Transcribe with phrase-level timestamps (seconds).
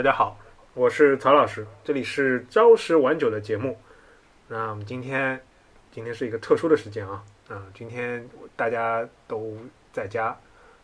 [0.00, 0.34] 哎，大家好，
[0.72, 3.76] 我是曹老师，这里是朝十晚九的节目。
[4.48, 5.38] 那我们今天，
[5.92, 8.26] 今天是一个特殊的时间啊，啊，今天
[8.56, 9.54] 大家都
[9.92, 10.34] 在家，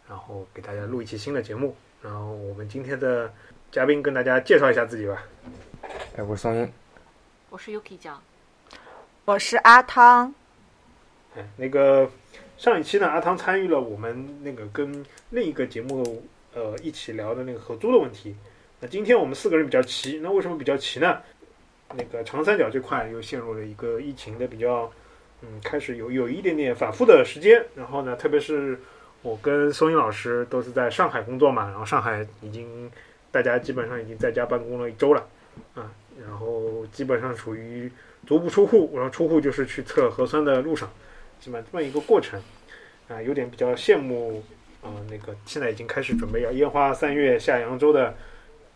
[0.06, 1.74] 然后给大家录一期新的节目。
[2.02, 3.32] 然后我们今天的
[3.72, 5.24] 嘉宾跟大家介绍一下自己吧。
[6.18, 6.70] 哎，我是宋英，
[7.48, 8.22] 我是 Yuki 酱，
[9.24, 10.34] 我是阿汤。
[11.34, 12.10] 哎，那个
[12.58, 18.36] 上一期呢，阿汤参与了我们那个跟另一个节目呃一起聊的那个合租的问题。
[18.80, 21.18] 那今天我们四个人比较齐，那为什么比较齐呢？
[21.94, 24.92] 那个长三角这块又陷入了一个疫情的比较，
[25.40, 27.64] 嗯，开始有有一点点反复的时间。
[27.74, 28.78] 然后呢，特别是
[29.22, 32.90] 我跟松英老师都是在上海工作嘛，然后上海已经
[33.30, 35.26] 大家基本上已经在家办公了一周了，
[35.74, 37.90] 啊，然后基本上处于
[38.26, 40.90] 足不出户，然后出户就是去测核酸的路上，
[41.40, 42.38] 基本这么一个过程，
[43.08, 44.44] 啊，有点比较羡慕，
[44.82, 48.14] 啊，那个现在已经开始准备要烟花三月下扬州的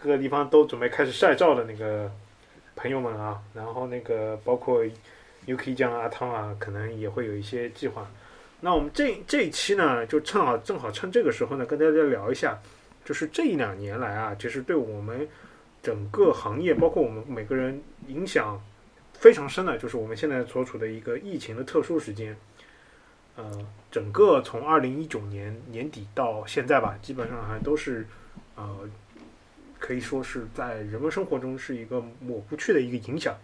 [0.03, 2.11] 各个地方都准备开始晒照的那个。
[2.77, 4.83] 朋友们啊，然后那个包括
[5.45, 8.11] UK 酱阿汤啊，可能也会有一些计划。
[8.59, 12.59] 那我们这这一期呢，就正好正好趁这个时候呢，跟大家聊一下，
[13.05, 15.29] 就是这一两年来啊，其实对我们
[15.83, 18.59] 整个行业，包括我们每个人影响
[19.13, 22.35] 非常深的，就是我们现在所处的一个疫情的特殊时间。
[23.37, 23.45] 呃，
[23.91, 28.07] 整个从二零一九年年底到现在吧，基本上还都是
[28.55, 28.89] 呃。
[29.81, 33.35] 可以说是在人们生活中是一个抹不去的一个影响。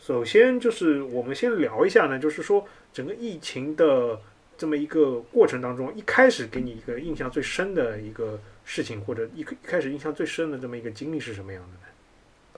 [0.00, 4.20] 首先就是我们先聊一下呢，就是说整个疫情的
[4.58, 11.78] 这么一个过程当中，一开始给你一个印象最深的一个事情，或者一一开始印象最深的这么一个经历是什么样的呢？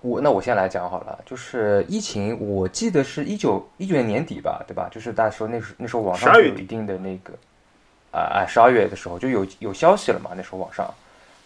[0.03, 4.89] 我那我先来讲好了，就是疫情，我记得是一九一九年年底吧，对吧？
[4.91, 7.33] 就是大家说那时那时候网上有一定的那个
[8.11, 10.93] 啊啊十二月的时候就有有消息了嘛，那时候网上。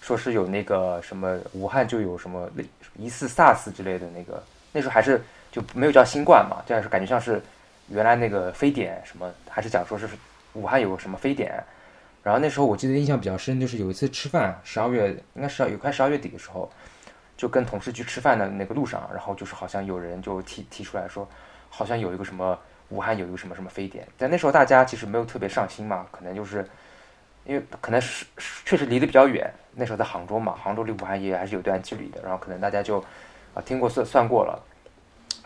[0.01, 2.51] 说是有那个什么武汉就有什么
[2.97, 5.23] 疑似 SARS 之类的那个，那时候还是
[5.53, 7.41] 就没有叫新冠嘛，这样是感觉像是
[7.89, 10.09] 原来那个非典什么，还是讲说是
[10.55, 11.63] 武汉有什么非典。
[12.23, 16.71] 然后那时候我记得印象比较深，就是有一次吃饭，十二月应该是有快十二月底的时候，
[17.37, 21.29] 就跟同事去吃饭的那个路上，然后就是好像有人就提提出来说，
[21.69, 26.67] 好像有一个什么武汉有一个什么什么非典，但那时候大家其实没有特别上心嘛，可能就是。
[27.51, 28.25] 因为可能是
[28.65, 32.23] 确实离得比较远，那时候在杭州嘛，杭州离武汉也还是有段距离的。
[32.23, 33.01] 然后可能大家就
[33.55, 34.63] 啊听过算算过了，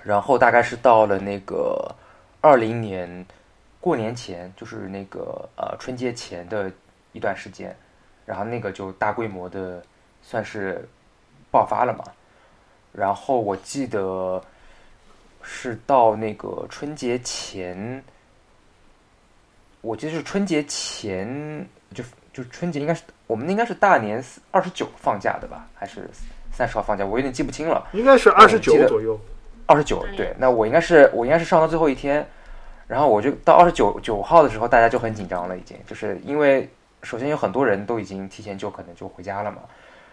[0.02, 1.94] 然后大概是到了那个
[2.42, 3.24] 二零年
[3.80, 6.70] 过年前，就是那个呃春节前的
[7.12, 7.74] 一段时间，
[8.26, 9.82] 然后那个就大规模的
[10.20, 10.86] 算是
[11.50, 12.04] 爆发了嘛。
[12.92, 14.44] 然后我记得
[15.40, 18.04] 是到那个春节前，
[19.84, 21.64] 我记得是春节前。
[21.94, 22.02] 就
[22.32, 26.10] 就春节应该是我们应该是大年二十九放假的吧，还是
[26.50, 27.06] 三十号放假？
[27.06, 27.86] 我有点记不清了。
[27.92, 29.16] 应该是二十九左右。
[29.66, 32.26] 二十九对，那我应该是我应该是上到最后一天，
[32.88, 36.68] 然后我就到二十九九号的时候，大家就很紧张了，已经就是因为
[37.04, 39.58] 首先有很多人都已经提前就可能就回家了嘛，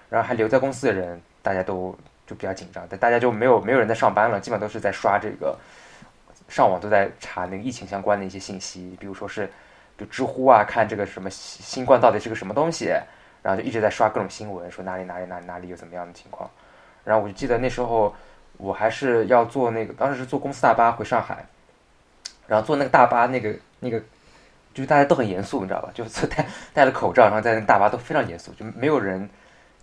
[0.07, 5.57] 然后还留在公司的人，大家都就比较紧张，但大家就没有没有人在上班了，基本都是在刷这个
[6.51, 9.49] 上网都在查那个疫情相关的一些信息，比如说是。
[9.97, 12.85] 就知乎啊，看这个什么新冠到底是个什么东西，
[13.43, 16.49] 然后就一直在刷各种新闻，说哪里哪里哪里哪里有怎么样的情况。
[17.03, 18.11] 然后我就记得那时候
[18.57, 21.45] 我还是要坐那个，当时是坐公司大巴回上海，
[22.47, 23.99] 然后坐那个大巴，那个那个
[24.73, 25.91] 就是大家都很严肃，你知道吧？
[25.93, 29.29] 就是戴戴了口罩，然后在那大巴都非常严肃，就没有人。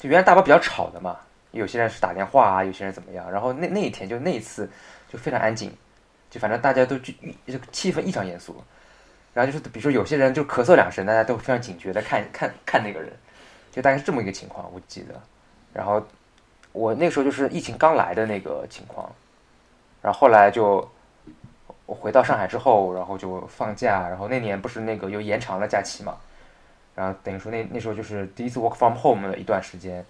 [0.00, 1.16] 就原来大巴比较吵的嘛，
[1.52, 3.30] 有些人是打电话啊，有些人怎么样。
[3.30, 4.68] 然后那那一天就那一次
[5.08, 5.72] 就非常安静，
[6.30, 7.12] 就反正大家都就
[7.46, 8.56] 这个气氛异常严肃。
[9.34, 13.12] 然后就是，比如说有些人就咳嗽两声，大家都非常警觉的看看看那个人，
[13.70, 15.14] 就大概是这么一个情况，我记得。
[15.72, 16.02] 然后
[16.72, 19.08] 我那时候就是疫情刚来的那个情况，
[20.02, 20.90] 然后后来就
[21.86, 26.16] 我回到上海之后，然后就放假，然后那年不是那个又延长了假期嘛，
[26.96, 30.04] 然后等于说那那时候就是第一次 work from home 的一段时间，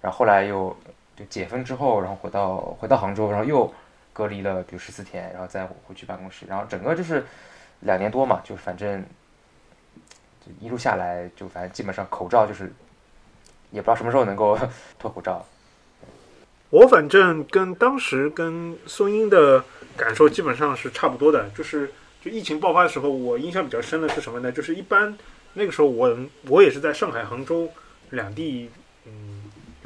[0.00, 0.76] 然后后来又
[1.14, 3.72] 就解封之后，然后回到回到杭州，然后又
[4.16, 7.22] 隔离了比如十四天，然后再回去办公室，然后整个就是。
[7.80, 9.04] 两年多嘛，就反正
[10.40, 12.72] 就一路下来，就反正基本上口罩就是，
[13.70, 14.58] 也不知道什么时候能够
[14.98, 15.44] 脱口罩。
[16.70, 19.62] 我反正跟当时跟孙英的
[19.94, 21.92] 感受基本上是差不多的，就是
[22.24, 24.50] 就疫情爆发的时候，我印象比较深的是什么呢？
[24.50, 25.14] 就是一般
[25.52, 26.16] 那个时候我
[26.48, 27.70] 我也是在上海、杭州
[28.08, 28.70] 两地，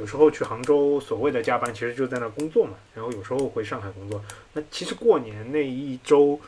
[0.01, 4.21] 有时候去杭州所谓的加班，其实就在那工作嘛，然后有时候回上海工作。
[4.55, 6.41] 那其实过年那一周。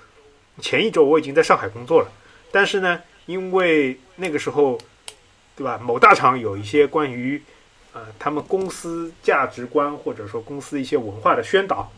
[0.60, 2.12] 前一周我已经在上海工作了，
[2.50, 4.78] 但是呢，因为那个时候，
[5.56, 5.80] 对吧？
[5.82, 7.42] 某大厂有一些关于
[7.94, 11.90] 呃他们公司价值观或者说公司一些文化的宣导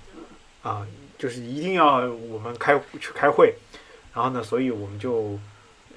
[0.62, 0.86] 啊、
[1.18, 1.96] 就是一定要
[2.30, 3.52] 我们开去开会，
[4.14, 5.36] 然后呢，所以我们就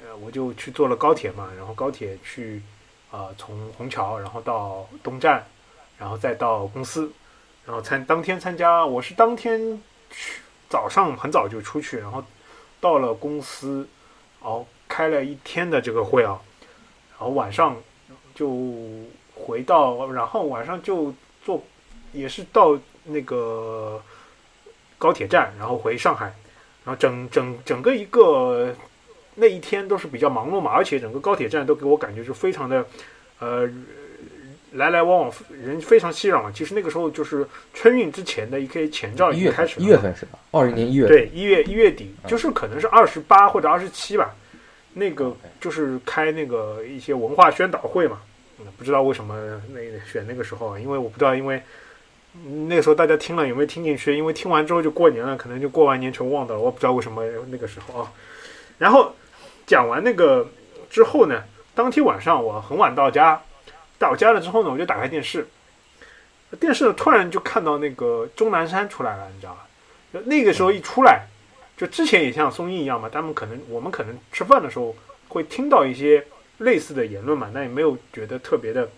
[0.03, 2.59] 呃我就去坐了高铁嘛，然后高铁去
[3.09, 5.43] 啊、从虹桥然后到东站，
[5.97, 7.11] 然后再到公司，
[7.65, 9.81] 然后参当天参加，我是当天
[10.11, 12.23] 去早上很早就出去，然后
[12.81, 13.87] 到了公司，
[14.41, 16.39] 然后开了一天的这个会啊，
[17.11, 17.75] 然后晚上
[18.35, 18.49] 就
[19.33, 21.13] 回到，然后晚上就
[21.43, 21.63] 坐，
[22.11, 24.01] 也是到那个
[24.97, 26.25] 高铁站，然后回上海，
[26.83, 28.75] 然后整整整个一个
[29.39, 32.83] 那一天都是比较忙碌嘛，而且整个高铁站都给我感觉是非常的，
[33.39, 33.69] 呃，
[34.71, 36.51] 来来往往人非常熙攘嘛。
[36.51, 40.39] 其实那个时候就是春运之前的一个前兆已一月份经开始了，一月份是吧？
[40.49, 41.07] 二零年一月。
[41.07, 44.33] 对，一月一月底，嗯就是可能是二十八或者二十七吧。
[44.93, 45.31] 那个
[45.61, 48.19] 就是开那个一些文化宣导会嘛，
[48.59, 49.79] 嗯不知道为什么那
[50.11, 51.61] 选那个时候啊，因为我不知道，因为
[52.33, 54.17] 嗯那个时候大家听了有没有听进去？
[54.17, 58.11] 因为听完之后就过年了，可能就过完年全忘掉了，我不知道为什么那个时候啊。
[58.79, 59.15] 然后
[59.67, 60.49] 讲完那个
[60.89, 61.43] 之后呢，
[61.75, 63.39] 当天晚上我很晚到家，
[63.99, 65.45] 到家了之后呢，我就打开电视，
[66.59, 69.67] 电视突然就看到那个钟南山出来了，你知道吧？
[70.25, 71.27] 那个时候一出来，
[71.75, 74.95] 就之前也像松音一样嘛，他们可能我们可能吃饭的时候
[75.27, 76.25] 会听到一些
[76.59, 78.89] 类似的言论嘛，那也没有觉得特别的，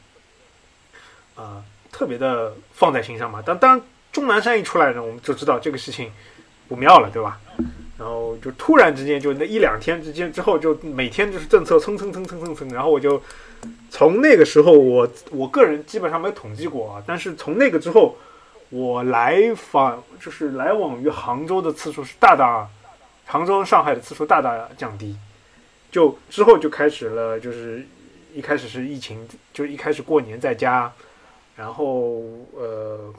[1.36, 3.42] 呃，特别的放在心上嘛。
[3.44, 3.81] 但当，
[4.12, 6.12] 钟南山一出来呢，我们就知道这个事情
[6.68, 7.39] 不妙了，对吧？
[8.00, 13.22] 然后就突然之间，就那一两天之间之后，就每天就是政策蹭蹭蹭蹭蹭蹭，然后我就
[13.90, 18.16] 从那个时候我，我个人基本上没统计过啊，但是从那个之后，
[18.69, 22.66] 我来访就是来往于杭州的次数是大大，
[23.25, 25.18] 杭州、上海的次数大大降低。
[25.92, 27.86] 就之后就开始了，就是
[28.34, 30.90] 一开始是疫情，就一开始过年在家，
[31.56, 32.22] 然后
[32.56, 33.13] 呃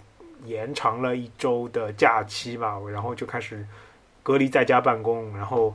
[0.47, 3.67] 延长了一周的假期吧，然后就开始
[4.31, 5.75] 隔离在家办公，然后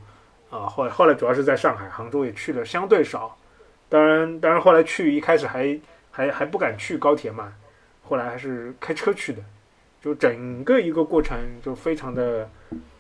[0.49, 3.37] 啊、呃后来后来主要是在上海、杭州也去了相对少，
[3.89, 5.77] 当然当然后来去一开始还
[6.09, 7.51] 还还不敢去高铁嘛，
[8.01, 9.41] 后来还是开车去的，
[10.01, 12.49] 就整个一个过程就非常的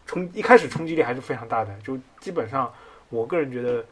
[0.05, 2.69] 冲，一开始冲击力还是非常大的，就基本上
[3.07, 3.85] 我个人觉得，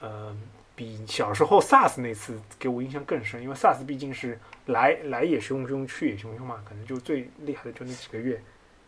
[0.00, 0.34] 呃，
[0.74, 8.40] 比小时候 SARS 那次给我印象更深，因为 SARS 毕竟是来来也汹汹，去也汹汹嘛，可能就最厉害的就那几个月。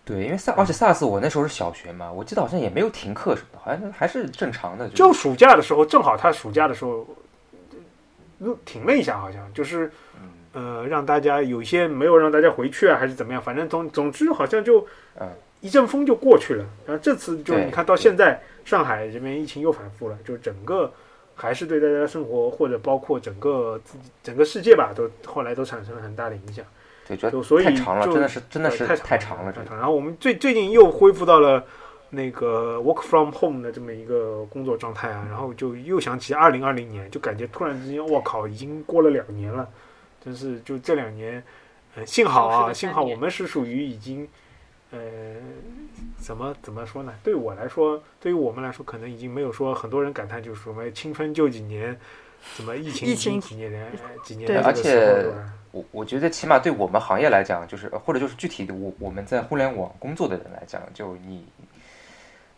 [0.04, 4.88] 对，因为 SARS，而且 SARS 我那时候是小学嘛，我记得好像也没有停课什么的，好像还是正常的。
[4.88, 7.06] 就是暑假的时候，正好他暑假的时候，
[8.40, 9.90] 呃停了一下，好像就是
[10.52, 14.84] 呃，让大家有一些没有让大家回去啊，还是怎么样，反正总总之好像就
[15.20, 15.28] 嗯
[15.60, 16.64] 一阵风就过去了。
[16.84, 20.92] 然后这次就对你看到现在上海这边疫情又反复了，就整个
[21.36, 26.64] 还是对大家的生活或者包括整个自己整个世界吧，都后来都产生了很大的影响。
[27.06, 29.76] 对，主要就所以太长了，就真的是真的是对太长长了，太长。
[29.76, 31.64] 然后我们最最近又恢复到了
[32.10, 39.68] 那个 work from home 的这么一个工作状态啊，然后就又想起二零二零年，就感觉突然之间，我靠，已经过了两年了，
[40.22, 41.42] 真是就这两年，
[41.96, 44.28] 呃，幸好啊，幸好我们是属于已经，
[44.90, 44.98] 呃，
[46.18, 47.12] 怎么怎么说呢？
[47.24, 51.98] 对我来说，对于我们来说，可能已经没有说很多人感叹，就是什么青春就几年，
[52.54, 53.90] 怎么疫情疫情几年
[54.22, 55.32] 几年对的这个时候
[55.72, 61.44] 我我觉得起码对我们行业来讲，就是呃或者就是具体的我我们在互联网工作的人来讲，就你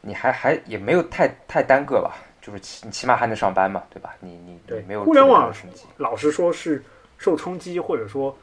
[0.01, 4.15] 你还还也没有太太耽搁吧，就是起你起码还能上班嘛，对吧？
[4.21, 5.51] 你你对没有互联网
[5.97, 6.83] 老实说是
[7.17, 8.37] 受冲击，或者说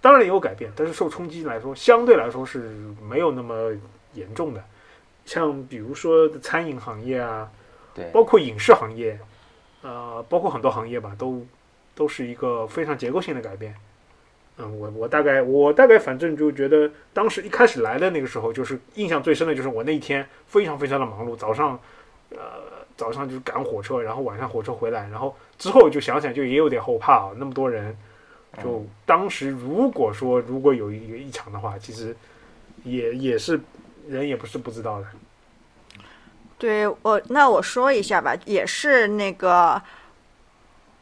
[0.00, 2.70] 当然也有改变，但是受冲击来说，相对来说是
[3.08, 3.72] 没有那么
[4.14, 4.64] 严重的。
[5.26, 7.50] 像比如说餐饮行业啊，
[7.94, 9.20] 对包括影视行业，
[9.82, 11.44] 呃，包括很多行业吧，都
[11.94, 13.74] 都是一个非常结构性的改变。
[14.58, 21.78] 嗯，我我大概我大概反正就觉得，当时一开始来的那个时候，就是印象最深的就是我那一天非常非常的忙碌，早上
[22.30, 22.38] 呃
[22.96, 27.96] 早上就是赶火车，然后晚上火车回来，然后之后就想想就也有点后怕啊，那么多人，
[28.60, 32.16] 就当时如果说如果有一个异常的话，其实
[32.82, 33.60] 也也是
[34.08, 35.06] 人也不是不知道的。
[36.58, 39.80] 对我，那我说一下吧，也是那个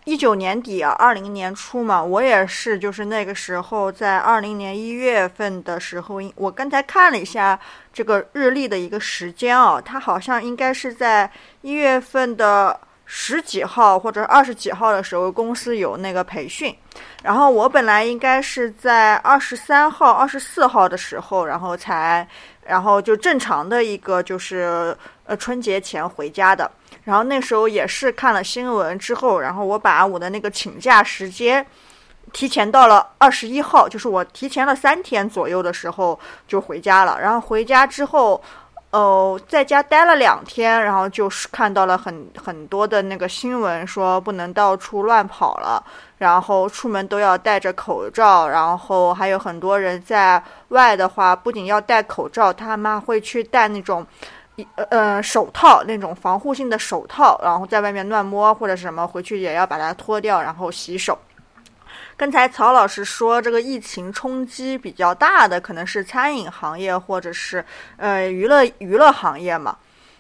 [0.07, 7.59] 一九年底啊，二零年初嘛，我也是，就是那个时候在二零年一月份的时候，我刚才看了一下
[7.93, 11.29] 这个日历的一个时间啊，它好像应该是在
[11.63, 16.73] 一月份的十几号或者二十几号的时候，公司有那个培训，
[17.25, 22.27] 然后我本来应该是在二十三号、二十四号的时候，然后才。
[22.69, 24.93] 然后就正常的一个就是
[25.27, 26.71] 呃春节前回家的，
[27.05, 31.67] 然后那时候也是看了新闻之后，然后我把我的那个请假时间
[32.33, 37.21] 提前到了二十一号，就是我提前了三天左右的时候就回家了。
[37.21, 38.41] 然后回家之后，
[38.91, 45.83] 哦，在家待了两天，然后就是看到了很很多的那个新闻，说不能到处乱跑了，
[46.19, 54.07] 然后出门都要戴着口罩，然后还有很多人在外的话，不仅要戴口罩，他们会去戴那种。
[54.57, 61.19] 一呃手套那种防护性的手套，然后在外面乱摸或者什么，回去也要把它脱掉，然后洗手。
[62.17, 67.63] 刚才曹老师说，这个疫情冲击比较大的可能是餐饮行业或者是
[67.99, 69.77] 呃娱乐娱乐行业嘛。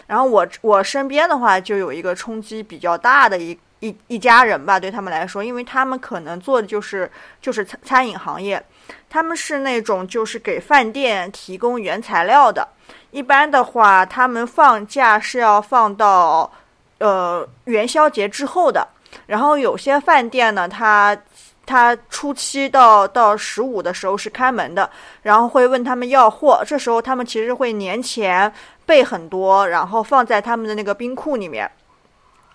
[0.06, 8.62] 然后我我身边的话，就有一个冲击比较大的一一一家人吧，对他们来说，因为他们可能做的就是就是餐餐饮行业，
[9.08, 12.68] 他们是那种就是给饭店提供原材料的。
[13.16, 16.52] 一般的话，他们放假是要放到，
[16.98, 18.86] 呃元宵节之后的。
[19.24, 21.16] 然后有些饭店呢，它
[21.64, 24.90] 它初七到到十五的时候是开门的，
[25.22, 26.62] 然后会问他们要货。
[26.66, 28.52] 这时候他们其实会年前
[28.84, 31.70] 备很多，然后放在他们的那个冰库里面。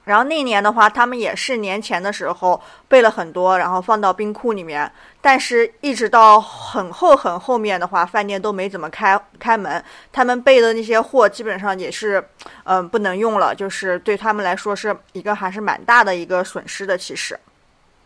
[0.03, 4.91] 然后那年的话，他们也是年前的时候备了很多，然后放到冰库里面。
[5.21, 9.81] 但是，一直到很后很后面的话，饭店都没怎么开开门。
[10.11, 12.23] 他们备的那些货基本上也是，
[12.63, 13.53] 嗯，不能用了。
[13.53, 16.97] 就是对他们来说是一个还是蛮大的一个损失的。
[16.97, 17.39] 其实，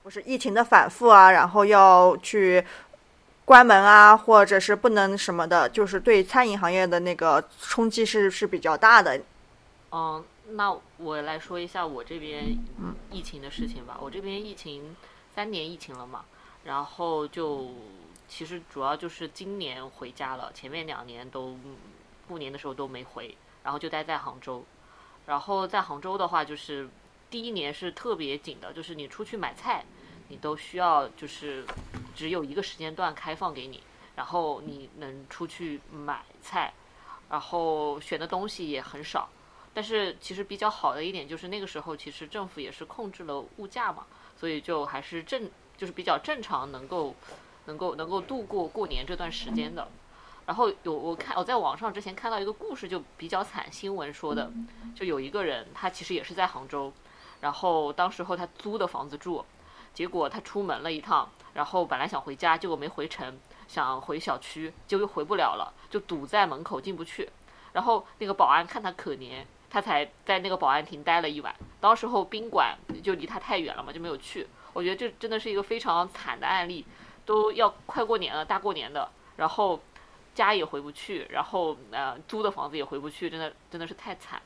[0.03, 2.61] 不是疫情的反复啊，然后要去
[3.45, 9.17] 关门啊，或者是不能什么的，就是对餐饮行业的那个冲击是是比较大的。
[9.93, 10.21] 嗯。
[10.51, 12.57] 那我来说一下我这边
[13.11, 13.97] 疫情的事情吧。
[14.01, 14.95] 我这边疫情
[15.33, 16.25] 三年疫情了嘛，
[16.63, 17.69] 然后就
[18.27, 21.57] 其实主要就是今年回家了，前面两年都
[22.27, 24.63] 过年的时候都没回，然后就待在杭州。
[25.25, 26.87] 然后在杭州的话，就是
[27.29, 29.83] 第一年是特别紧的，就是你出去买菜，
[30.29, 31.65] 你都需要就是
[32.15, 33.81] 只有一个时间段开放给你，
[34.15, 36.73] 然后你能出去买菜，
[37.29, 39.27] 然后选的东西也很少。
[39.75, 44.05] 但是其实比较好的一点就是那个时候其实政府也是控制了物价嘛，
[44.37, 47.13] 所以就还是正就是比较正常，能够
[47.65, 49.85] 能够能够度过过年这段时间的。
[50.45, 54.49] 然后有我看我在网上之前看到一个故事就比较惨，新闻说的
[54.95, 56.93] 就有一个人他其实也是在杭州，
[57.41, 59.43] 然后当时候他租的房子住，
[59.93, 67.29] 结果他出门了一趟，然后本来想回家，结果没回成，想回小区，结果又回不了了，就堵在门口进不去。
[67.73, 69.43] 然后那个保安看他可怜。
[69.75, 74.47] 他才在那个保安亭待了一晚，当时候宾馆就离他太远了嘛，就没有去。
[74.71, 76.85] 我觉得这真的是一个非常惨的案例，
[77.25, 79.77] 都要快过年了，大过年的，然后
[80.33, 84.41] 家也回不去，然后呃租的房子也回不去，真的真的是太惨。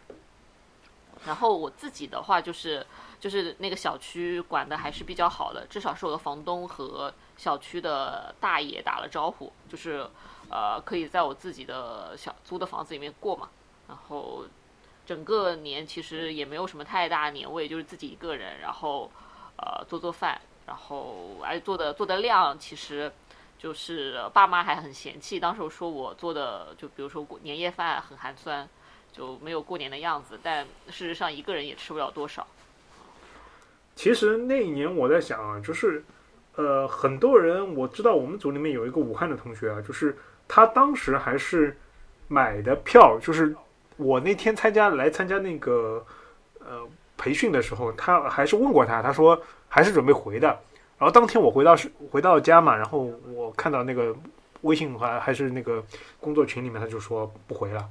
[1.27, 2.83] 然后我自己的话就是
[3.19, 10.09] 就是那个小区管的还是比较好的，至少是我的房东和小区的大爷打了招呼，就是
[10.49, 13.47] 呃可以在我自己的小租的房子里面过嘛，
[13.87, 14.43] 然后。
[15.09, 19.11] 整个年其实也没有什么太大年味，就是自己一个人，然后，
[19.57, 23.11] 呃，做做饭，然后而做的做的量，其实
[23.57, 28.69] 就是爸妈还很嫌弃，当时说我做的，就比如说过年夜饭很寒酸，
[29.11, 30.39] 就没有过年的样子。
[30.43, 32.45] 但事实上一个人也吃不了多少。
[33.95, 36.03] 其实那一年我在想啊，就是，
[36.55, 40.15] 呃，很多人我知道我们组里面有一个武汉的同学啊，就是
[40.47, 41.75] 他当时还是
[42.27, 43.55] 买的票，就是。
[43.99, 46.03] 我那天参加来参加那个
[46.59, 46.87] 呃
[47.17, 50.47] 培训的时候，他还是问过他，他说还是准备回的。
[50.97, 54.15] 然后当天我回到是回到家嘛，然后我看到那个
[54.61, 55.83] 微信还还是那个
[56.21, 57.89] 工作群里面，他就说不回了。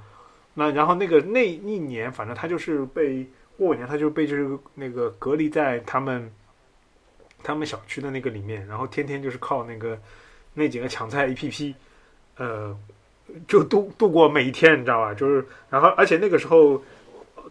[0.54, 3.26] 那然后那个那一年，反正他就是被
[3.58, 6.32] 过年，他就被就是那个隔离在他们
[7.42, 10.00] 他们小区的那个里面，然后天天就是靠那个
[10.54, 11.74] 那几个抢菜 APP，
[12.38, 12.74] 呃。
[13.46, 15.14] 就度度过每一天，你知道吧？
[15.14, 16.82] 就是，然后，而且那个时候，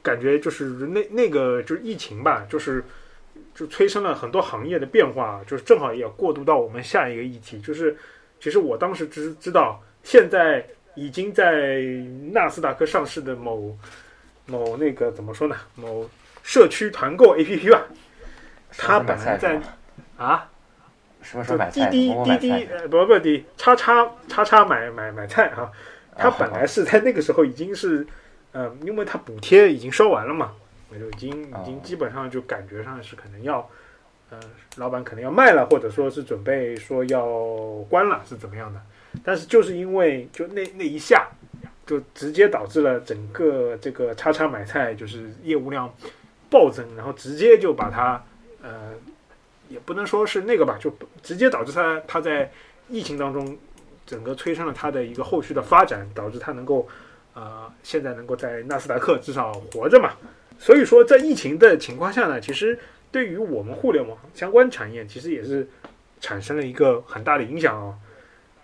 [0.01, 2.84] 感觉就是那那个就是疫情吧，就是
[3.53, 7.96] 就催生了很多行业的变化，就是正好也要过渡到我们下一个议题，就是
[8.39, 10.65] 其实我当时只知道，现在
[10.96, 11.81] 已经在
[12.31, 13.77] 纳斯达克上市的某
[14.46, 15.55] 某那个怎么说呢？
[15.75, 16.10] 某
[16.43, 17.86] 社区团购 APP 吧，
[18.77, 19.62] 它本来在
[20.17, 20.50] 啊。
[21.29, 25.69] 什么时候买滴滴滴滴呃不不滴叉叉叉叉买买买菜啊，
[26.15, 28.07] 他本来是在那个时候已经是，
[28.53, 30.53] 呃，因为他补贴已经收完了嘛，
[30.89, 33.69] 我就已经已经基本上就感觉上是可能要，
[34.29, 34.39] 呃，
[34.77, 37.25] 老板可能要卖了，或者说是准备说要
[37.89, 38.79] 关了，是怎么样的？
[39.22, 41.27] 但是就是因为就那那一下，
[41.86, 45.93] 就直接导致了整个这个叉叉买菜就是业务量
[46.50, 48.24] 暴增，然后直接就把它
[48.63, 48.93] 呃。
[49.69, 52.51] 也不能说是那个吧，就直接导致它它在
[52.89, 53.57] 疫情当中
[54.05, 56.88] 整个催生了它的一个后续的发展，导致它能够
[57.33, 60.13] 呃现在能够在纳斯达克至少活着嘛。
[60.59, 62.79] 所以说，在疫情的情况下呢，其实
[63.12, 65.67] 对于我们互联网相关产业，其实也是
[66.19, 67.93] 产生了一个很大的影响啊。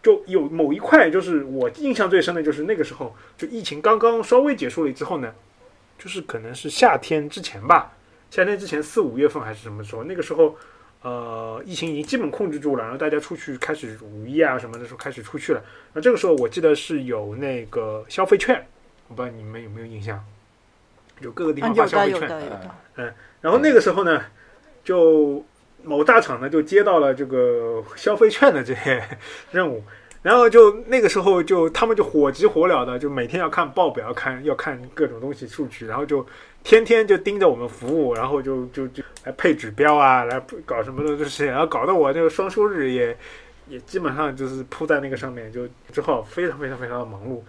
[0.02, 5.34] 就有某一块，就是我印象最深的就是那个时候，就疫情刚刚稍微结束了之后呢，
[5.98, 7.94] 就是可能是夏天之前吧，
[8.30, 10.58] 夏天之前四五月份还是什么时候，那个时候，
[11.04, 18.66] 呃，疫情已经基本控制住了，然后大家出去开始五一啊什么的时候开始出去了，那这个时候我记得是有那个消费券，
[19.10, 20.24] 我不知道你们有没有印象，
[21.20, 22.50] 有各个地嗯，方的发消费券，有的有
[22.96, 24.24] 的，然后那个时候呢，
[24.86, 25.46] 就
[25.84, 29.04] 某大厂呢就接到了这个消费券的这些
[29.52, 29.84] 任务，
[30.24, 36.26] 然后就那个时候就他们就火急火燎的，就每天要看报表，看要看各种东西数据，然后就
[36.64, 43.18] 天天就盯着我们服务，然后就就就来配指标啊，来搞什么的这些，然后搞得我那个双休日也
[43.68, 47.42] 也基本上就是扑在那个上面，就之后非常非常非常的忙碌，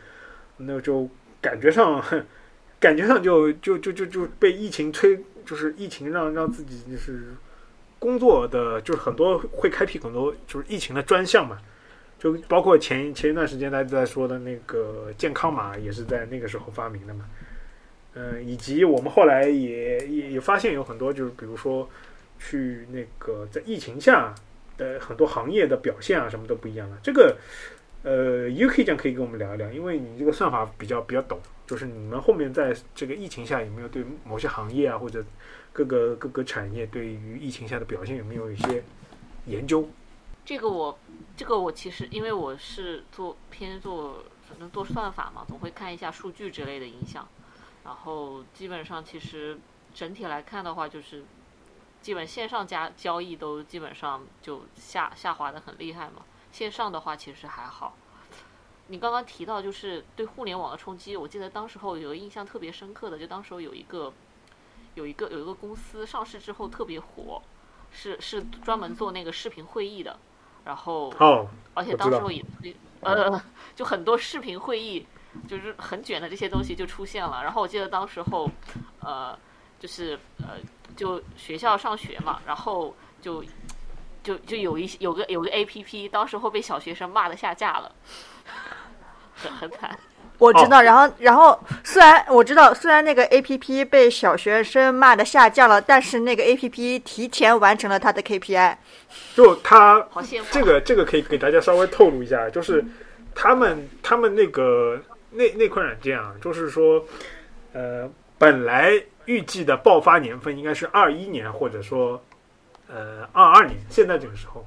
[0.57, 1.09] 那就
[1.41, 2.03] 感觉上
[2.81, 5.17] 感觉上就就就就就被疫情催，
[5.47, 7.35] 就是疫情让让自己就是
[8.01, 11.57] 工作的就是很多会开辟很多就是疫情的专项嘛，
[12.25, 17.27] 就包括前前一段时间大家在说的那个健康码也是在那个时候发明的嘛，
[18.15, 21.87] 嗯、以及我们后来也也也发现有很多就是比如说
[22.39, 24.35] 去那个在疫情下
[24.79, 27.37] 的很多行业的表现啊什么都不一样了，这个。
[28.07, 35.25] 呃，UK 酱可以跟我们聊一聊，因为你这个算法比较比较懂，就是你们后面在这个疫情下有没有对某些行业啊，或者
[35.73, 38.85] 各个各个产业对于疫情下的表现有没有一些
[39.47, 39.89] 研究？
[40.45, 40.99] 这个我，
[41.37, 47.27] 这个我其实因为我是做偏做，反正做算法嘛，总会看一下数据之类的影响。
[47.85, 49.59] 然后基本上其实
[49.95, 51.25] 整体来看的话，就是
[52.03, 56.23] 基本线上加交易都基本上就下下滑的很厉害嘛。
[56.53, 57.97] 线上的话其实还好。
[58.89, 64.13] 你刚刚提到就是对互联网的冲击，我记得当时候有个印象特别深刻的，就当时候有一个
[64.95, 67.41] 有一个有一个公司上市之后特别火，
[67.91, 70.19] 是是专门做那个视频会议的，
[70.65, 72.43] 然后哦，而且当时候也
[73.01, 73.41] 呃，
[73.77, 75.07] 就很多视频会议，
[75.47, 77.43] 就是很卷的这些东西就出现了。
[77.43, 78.51] 然后我记得当时候，
[79.01, 79.39] 呃，
[79.79, 80.57] 就是呃，
[80.97, 83.45] 就学校上学嘛，然后就
[84.23, 87.93] 就就有一些有个有个 A P P，当时候被小学生骂的下架了，
[89.37, 89.99] 很很惨。
[90.39, 90.83] 我知道。
[90.83, 98.79] 然后然后虽然我知道，虽然那个 A P P 被小学生骂的下架了，但是那个 A P P 提前完成了它的 K P I。
[99.35, 100.05] 就他
[100.51, 102.85] 这个这个可以给大家稍微透露一下，就是
[103.35, 107.05] 他们他们那个那那款软件啊，就是说，
[107.73, 108.93] 呃，本来
[109.27, 112.21] 预计的爆发年份应该是二一年，或者说
[112.89, 114.67] 呃二二年，现在这个时候，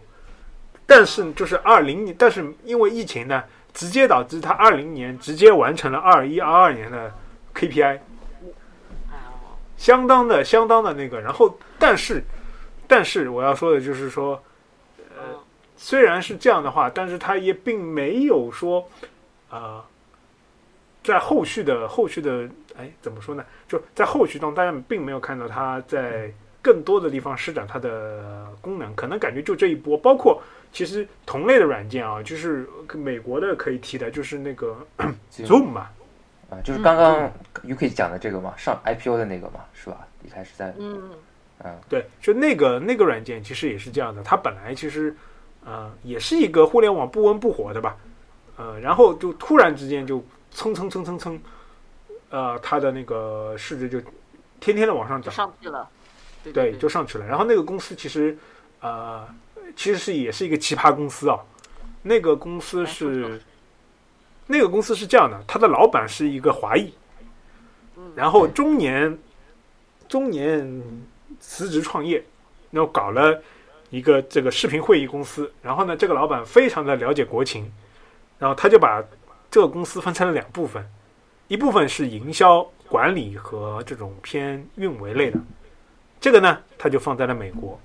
[0.86, 3.43] 但是就是二零年，但是因为疫情呢，
[3.78, 7.13] 直接导致他二零年直接完成了二一二二年的
[7.54, 8.00] KPI。
[9.78, 12.24] 相当的相当的那个，然后但是
[12.88, 14.42] 但是我要说的就是说，
[15.16, 15.24] 呃
[15.76, 18.84] 虽然是这样的话，但是它也并没有说，
[19.52, 19.80] 呃，
[21.04, 23.46] 在后续的后续的，哎，怎么说呢？
[23.68, 26.32] 就在后续中，大家并没有看到它在
[26.63, 34.77] 更多的地方施展它的功能，可能感觉就这一波，包括其实同类的软件啊，就是美国的可以提的，就是那个
[35.32, 35.89] Zoom 嘛，
[36.49, 37.32] 啊，就是刚刚
[37.63, 40.08] UK 讲的这个嘛，上 IPO 的那个嘛，是吧？
[40.25, 41.10] 一开始在嗯，
[41.63, 45.15] 嗯对，就那个那个软件其实也是这样的，它本来其实
[45.65, 47.95] 呃也是一个互联网不温不火的吧，
[48.58, 51.39] 呃，然后就突然之间就蹭蹭蹭蹭蹭，
[52.30, 53.99] 呃，它的那个市值就
[54.60, 55.88] 天天的往上涨，上去了。
[56.43, 57.25] 对对，对，就上去了。
[57.25, 58.38] 然后那个公司其实
[58.80, 59.27] 呃
[59.75, 61.39] 其实是也是一个奇葩公司啊，
[62.03, 63.41] 那个公司是
[64.47, 66.93] 那个公司是这样的，他的老板是一个华裔，
[67.97, 69.17] 嗯然后中年
[70.08, 70.82] 中年
[71.39, 72.23] 辞职创业，
[72.71, 73.41] 然后搞了
[73.89, 75.51] 一个这个视频会议公司。
[75.62, 77.71] 然后呢，这个老板非常的了解国情，
[78.39, 79.03] 然后他就把
[79.51, 80.84] 这个公司分成了两部分，
[81.47, 85.39] 一部分是营销管理和这种偏运维类的，
[86.21, 87.80] 这个呢他就放在了美国，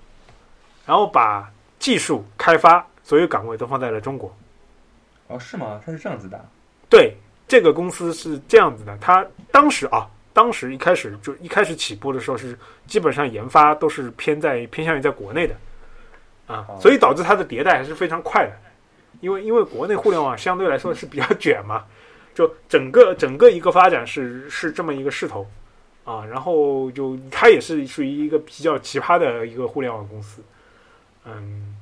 [0.87, 1.51] 然后把
[1.83, 4.33] 技术开发所有岗位都放在了中国。
[5.27, 5.81] 哦，是吗？
[5.85, 6.41] 它是这样子的。
[6.89, 7.13] 对，
[7.49, 15.57] 这个公司是这样子的，它当时啊，当时一开始就一开始起步的时候是基本上研发都是偏在偏向于在国内的
[16.47, 18.53] 啊哦，所以导致它的迭代还是非常快的，
[19.21, 21.85] 因为因为国内互联网相对来说是比较卷嘛，
[22.33, 25.45] 就整个整个一个发展是是这么一个势头
[26.05, 30.41] 啊，然后就它也是属于一个比较奇葩的一个互联网公司
[31.25, 31.77] 嗯，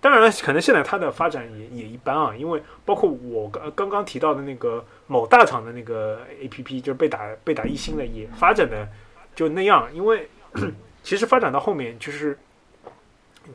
[0.00, 8.88] 当然了，可能现在它的发展也也一般啊，因为包括我刚刚刚提到的那个某大厂的那个 A P P，就是被打被打一星的，也发展的
[9.34, 9.88] 就那样。
[9.94, 10.28] 因为
[11.02, 12.36] 其实发展到后面，就是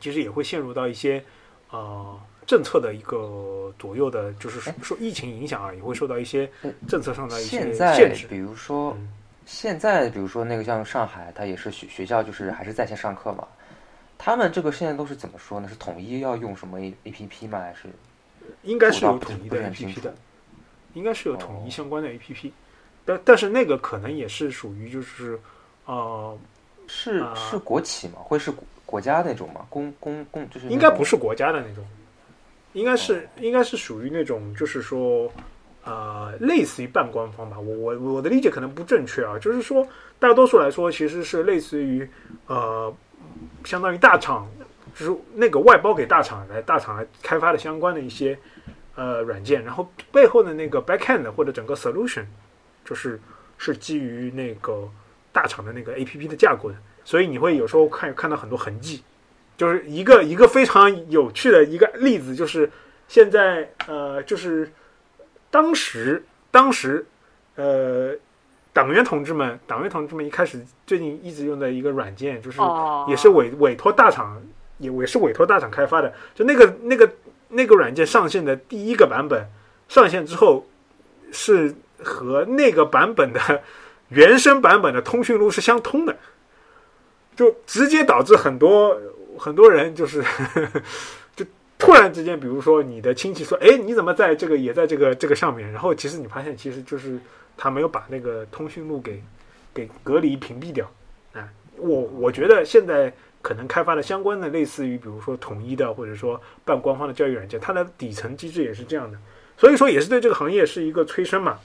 [0.00, 1.22] 其实也会陷入到一些
[1.70, 8.26] 呃政策的一个左右的，就是哎说疫情影响啊，也会受到一些嗯政策上的一些现在限制。
[8.26, 9.08] 比如说嗯
[9.44, 13.46] 现在比如说那个像上海，它也是学学校就是还是在线上课嘛。
[14.18, 15.68] 他们这个现在都是怎么说呢？
[15.68, 17.58] 是统一要用什么 A A P P 吗？
[17.58, 17.88] 还是
[18.62, 20.14] 应该是有统一的 A P P 的，
[20.94, 22.52] 应该是有统一哦相关的 A P P，
[23.04, 25.38] 但但是那个可能也是属于就是
[25.86, 26.38] 呃，
[26.86, 28.14] 是啊是国企吗？
[28.22, 29.66] 会是国国家那种吗？
[29.68, 31.84] 公公公就是应该不是国家的那种，
[32.74, 35.32] 应该是应该是属于那种就是说
[35.84, 37.58] 呃，类似于半官方吧。
[37.58, 39.86] 我我我的理解可能不正确啊，就是说
[40.20, 42.08] 大多数来说其实是类似于
[42.46, 42.94] 呃，
[43.64, 44.48] 相当于大厂，
[44.94, 48.38] 就是那个外包给大厂来大厂来开发的相关的一些
[48.94, 52.24] 呃软件，然后背后的那个 backend 或者整个 solution
[52.84, 53.20] 就是
[53.58, 54.88] 是基于那个
[55.32, 59.02] 大厂的那个 APP 的架构的，所以你会有时候看看到很多痕迹。
[59.54, 62.68] 就是一个一个非常有趣的一个例子，就是
[63.06, 64.72] 现在呃，就是
[65.50, 67.06] 当时当时
[67.54, 68.12] 呃，
[68.72, 74.40] 党员同志们，党员同志们一开始最近一直用的一个软件，就是哦，也是委委托大厂，
[74.78, 76.12] 也也是委托大厂开发的。
[76.34, 77.10] 就那个那个
[77.48, 79.46] 那个软件上线的第一个版本，
[79.88, 80.66] 上线之后
[81.30, 83.62] 是和那个版本的
[84.08, 86.16] 原生版本的通讯录是相通的，
[87.36, 88.98] 就直接导致很多
[89.38, 90.24] 很多人就是
[91.36, 91.44] 就
[91.78, 97.18] 突然之间，比如说你的亲戚说：“哎，你怎么在这个也在这个这个上面？”然后其实你发现，其实就是
[97.56, 99.22] 他没有把那个通讯录给
[99.72, 100.90] 给隔离屏蔽掉。
[101.32, 109.18] 啊，我我觉得现在可能开发的相关的类似于比如说统一的或者说半官方的教育软件，它的底层机制也是这样的，
[109.56, 111.58] 所以说也是对这个行业是一个催生嘛。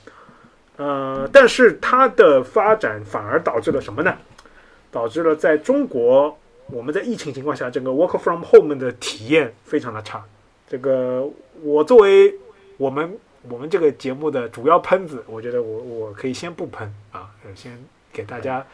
[0.78, 4.16] 呃，但是它的发展反而导致了什么呢？
[4.90, 10.24] 导致了在中国我们在疫情情况下，整个 work from home 的体验非常的差。
[10.68, 11.28] 这个
[11.62, 12.34] 我作为
[12.78, 13.18] 我们
[13.50, 17.78] 我们这个节目的主要喷子，我觉得我我可以先不喷啊，呃先
[18.12, 18.66] 给大家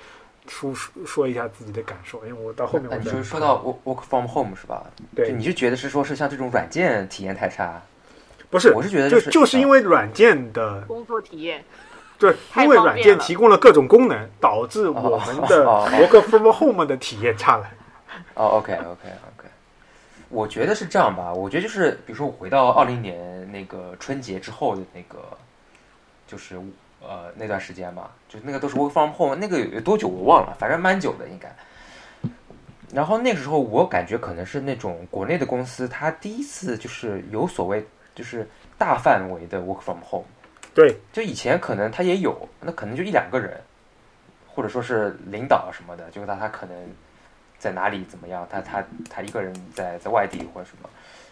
[0.48, 4.84] 说说说一下自己的感受，因为我到后面我就是说到 work work from home 是吧？
[5.16, 7.82] 对就你就觉得是说是像这种软件体验太差？
[8.50, 11.64] 不是我是觉得就是就是因为为软件的工作体验，
[12.20, 17.68] 对，因为软件提供了各种功能，导致我们的 work from home 的体验差了。
[18.36, 19.10] 哦，OK OK OK，
[20.34, 21.32] 我觉得是这样吧。
[21.32, 25.20] 我觉得就是比如说我回到二零年那个春节之后的那个，
[26.28, 26.60] 就是
[27.02, 31.54] 呃那段时间嘛，就那个都是 work from home，那个有有多久我忘了，反正蛮久的应该。
[32.92, 40.26] 然后那个时候我感觉可能是那种国内的公司，它第一次就是有所谓就是大范围的 work from home。
[40.76, 43.60] 对，就以前可能他也有，那可能就一两个人，
[44.48, 46.76] 或者说是领导什么的，就是他他可能
[47.64, 50.90] 在哪里怎么样，他他他一个人在在外地或者什么，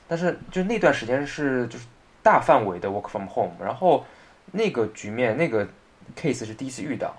[0.07, 1.85] 但是就那段时间是就是
[2.23, 4.05] 大范围的 work from home，然后
[4.49, 5.67] 那个局面那个
[6.15, 7.13] case 是第一次遇到，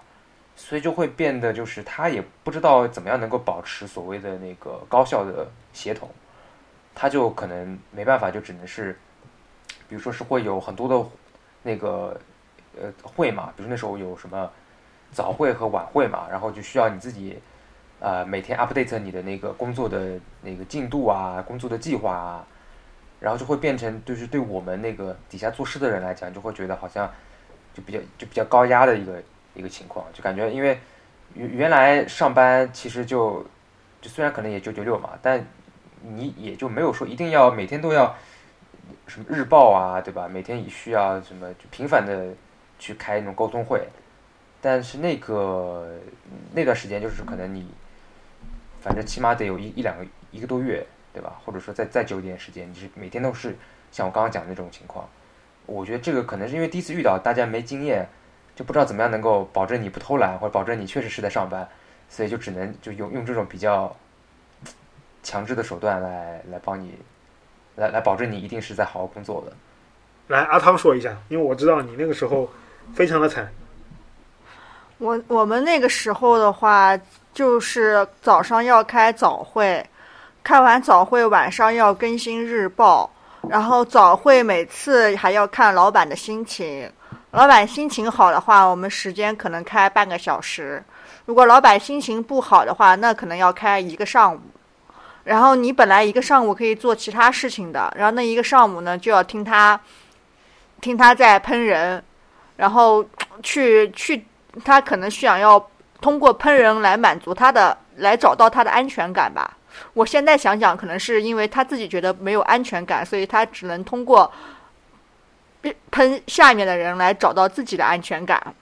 [0.57, 6.09] 所以就会变得就是他也不知道怎么样能够保持所谓的那个高效的协同，
[6.94, 8.98] 他就可能没办法，就只能是，
[9.90, 11.11] 比如说是会有很多的
[11.62, 12.18] 那个
[12.81, 14.51] 呃会嘛，比如那时候有什么
[15.11, 17.38] 早会和晚会嘛，然后就需要你自己
[18.02, 22.44] 呃每天 update 你的那个工作的那个进度啊，工作的计划啊，
[23.20, 27.08] 然后就会变成就是对我们那个底下做事的人来讲，就会觉得好像
[27.72, 29.22] 就比较就比较高压的一个
[29.54, 30.80] 一个情况，就感觉因为
[31.34, 33.46] 原原来上班其实就
[34.00, 35.46] 就虽然可能也九九六嘛，但
[36.02, 38.12] 你也就没有说一定要每天都要
[39.06, 40.26] 什么日报啊，对吧？
[40.26, 42.34] 每天也需要什么就频繁的
[42.80, 43.86] 去开那种沟通会，
[44.60, 45.86] 但是那个
[46.52, 47.64] 那段时间就是可能你
[48.82, 51.40] 反正起码得有一一两个一个多月，对吧？
[51.44, 53.56] 或者说再再久一点时间，你是每天都是
[53.92, 55.08] 像我刚刚讲的那种情况。
[55.66, 58.04] 我觉得这个可能是因为第一次遇到，大家没经验，
[58.56, 61.66] 就不知道怎么样能够保证你不偷懒，或者保证你确实是在上班，
[62.08, 63.94] 所以就只能就用用这种比较
[65.22, 66.98] 强制的手段来来帮你，
[67.76, 69.52] 来来保证你一定是在好好工作的。
[70.26, 72.50] 来，阿汤说一下，因为我知道你那个时候
[72.92, 73.48] 非常的惨。
[74.98, 76.98] 我我们那个时候的话，
[77.32, 79.84] 就是早上要开早会，
[80.42, 83.10] 开完早会晚上要更新日报，
[83.48, 86.90] 然后早会每次还要看老板的心情，
[87.30, 90.82] 老板心情好的话，我们时间可能开半个小时；
[91.24, 94.40] 如果老板心情不好的话，那可能要开一个上午。
[95.24, 99.80] 然后你本来一个上午可以做其他事情的，然后那一个上午呢就要听他，
[100.80, 102.02] 听他在喷人，
[102.56, 103.06] 然后
[103.40, 104.26] 去去，
[104.64, 105.58] 他可能想要
[106.02, 109.56] 通过喷人来满足他的，来找到他的安全感吧。
[109.94, 114.30] 我现在想想，可能是因为他自己觉得没有安全感，所以他只能通过
[115.90, 118.54] 喷下面的人来找到自己的安全感。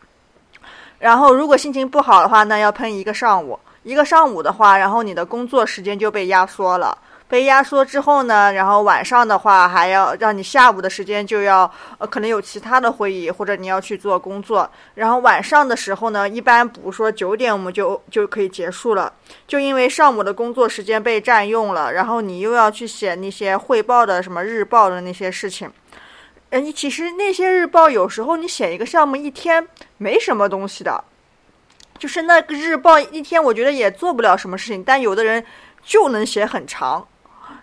[0.99, 3.59] 然后，如果心情不好的话，那要喷一个上午。
[3.83, 6.97] 一个上午的话，然后你的工作时间就被压缩了。
[7.31, 14.69] 被压缩之后呢，然后晚上的话还要让你下午的时间就要呃，可能有其他的会议或者你要去做工作。
[14.97, 19.13] 然后晚上的时候呢，一般不说九点我们就就可以结束了。
[19.47, 25.71] 就因为上午的工作时间被占用了，然后你又要去写那些汇报的什么日报的那些事情。
[26.51, 29.65] 嗯，你其实那些日报有时候你写一个项目一天
[29.99, 31.05] 没什么东西的。
[31.97, 35.45] 就是那个日报一天，我觉得也做不了什么事情，但有的人
[35.85, 37.07] 就能写很长，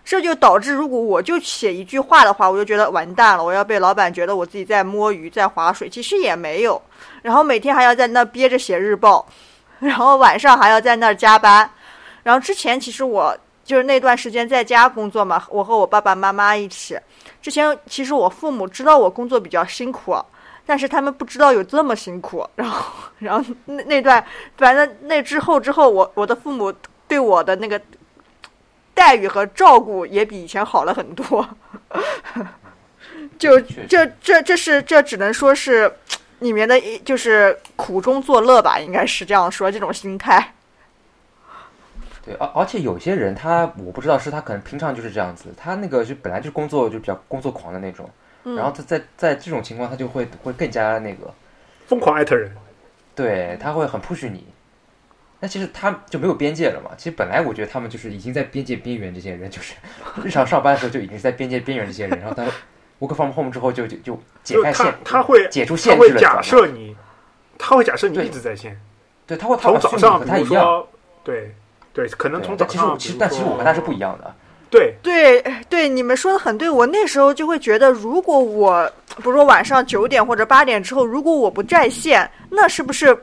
[0.04, 6.80] 这就导致如果我就写一句话的话，我就觉得完蛋了，我要被老板觉得我自己在摸鱼在划水，其实也没有。
[7.22, 9.26] 然后每天还要在那憋着写日报，
[9.80, 11.70] 然后晚上还要在那儿加班。
[12.22, 16.98] 然后之前其实我就是那段时间在家工作嘛，我和我爸爸妈妈一起。
[17.40, 20.16] 之前其实我父母知道我工作比较辛苦。
[20.70, 24.22] 但是他们不知道有这么辛苦，然后，然后那那段，
[24.58, 26.70] 反正那之后之后，我我的父母
[27.06, 27.80] 对我的那个
[28.98, 31.48] 待遇和照顾也比以前好了很多，
[33.38, 35.90] 就这这这是这只能说是
[36.40, 40.52] 里面的一，就是苦中作乐吧，应该是这样说，这种心态。
[42.24, 48.10] 对，而而且有些人他我不知道是他可能平常就是这样子，他那个就本来就工作就比较工作狂的那种。
[48.56, 51.32] 然后他在在这种情况，他就会会更加那个
[51.86, 52.50] 疯狂艾特人，
[53.14, 54.44] 对他会很 push 你。
[55.40, 56.90] 那其实他就没有边界了嘛？
[56.96, 59.74] 其实本来我觉得他们就是已经在边界边缘，这些人就是
[60.24, 62.18] 日常上班的时候就已经是在边界边缘这些人。
[62.18, 62.44] 然后他
[62.98, 66.20] work from home 之后就就就解开线，他会解除限制了。
[66.20, 66.96] 假设你，
[67.56, 68.76] 他会假设你一直在线，
[69.26, 70.84] 对，他会从早上和他一样，
[71.22, 71.54] 对
[71.92, 72.98] 对，可能从早上。
[72.98, 74.34] 其实但其实我跟他是不一样的。
[74.70, 76.68] 对对对，你们说的很对。
[76.68, 78.84] 我那时候就会觉得，如果我，
[79.16, 83.16] 比如说晚上九点或者八点之后，如果我不在线，那是不是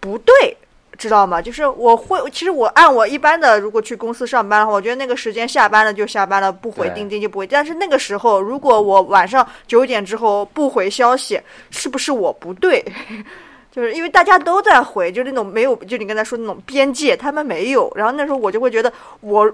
[0.00, 0.56] 不对？
[0.96, 1.40] 知道吗？
[1.40, 7.46] 就是我会，其实我按我一般的，如果去公司上班的话，我觉得那个时间下班了就下班了，不回钉钉就不回。
[7.46, 12.84] 但是那个时候，如果我晚上九点之后不回消息，是不是我不对？
[13.70, 17.92] 就是因为大家都在回，就那种没有，就你刚才说那种边界，他们没有。
[17.96, 19.52] 然后那时候我就会觉得我。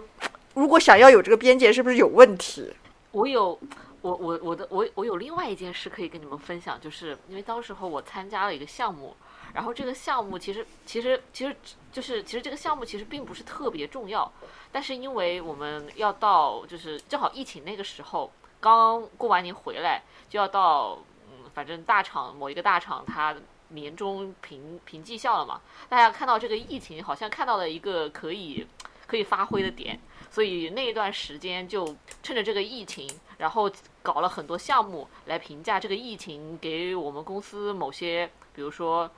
[0.52, 2.68] 如果想要有这个边界，是不是有问题？
[3.12, 3.56] 我有，
[4.02, 9.14] 我我我的我我有另外一件事可以跟你们分享，就是因为当时候我参加了一个项目，
[9.52, 11.56] 然后这个项目其实其实其实
[11.92, 14.30] 就是其实这个项目其实并不是特别重要，
[14.70, 20.98] 但是因为我们要到就是正好疫情那个时候，刚过完年回来就要到
[21.30, 23.34] 嗯，反正大厂某一个大厂它
[23.68, 28.66] 年终评评绩效了嘛，大家看到这个疫情，好像看到了一个可以
[29.06, 29.98] 可以发挥的点。
[30.32, 31.84] 所以那一段时间就
[32.22, 33.68] 趁着这个疫情，然后
[34.00, 39.10] 搞了很多项目来评价这个疫情给我们公司某些，比如说，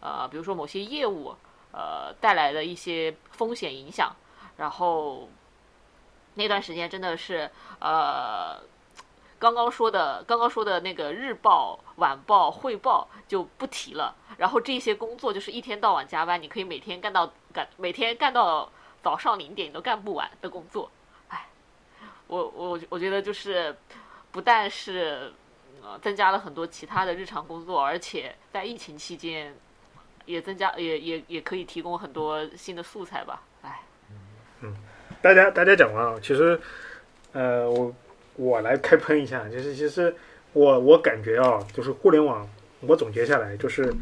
[0.00, 1.34] 呃，比如说某些业务，
[1.72, 4.14] 呃，带来的一些风险影响。
[4.56, 5.28] 然后
[6.34, 8.60] 那段时间真的是，呃，
[9.38, 14.14] 刚刚说的刚刚说的那个日报、晚报、汇报就不提了。
[14.36, 18.70] 然后这些工作就是一天到晚加班，你可以每天干到干，每天干到。
[19.00, 20.90] 早上零点你都干不完的工作，
[21.28, 21.46] 哎，
[22.26, 23.74] 我我我觉得就是
[24.32, 25.32] 不但是
[25.80, 29.56] 呃增加了很多其他的日常工作，而且在疫情期间
[30.28, 33.80] 也增加也也也可以提供很多新的素材吧，哎，
[34.60, 34.72] 嗯，
[35.20, 36.60] 大家大家讲完啊，其实
[37.32, 37.94] 呃我
[38.36, 40.14] 我来开喷一下，就是其实
[40.52, 42.48] 我我感觉啊，就是互联网
[42.80, 43.92] 我总结下来就是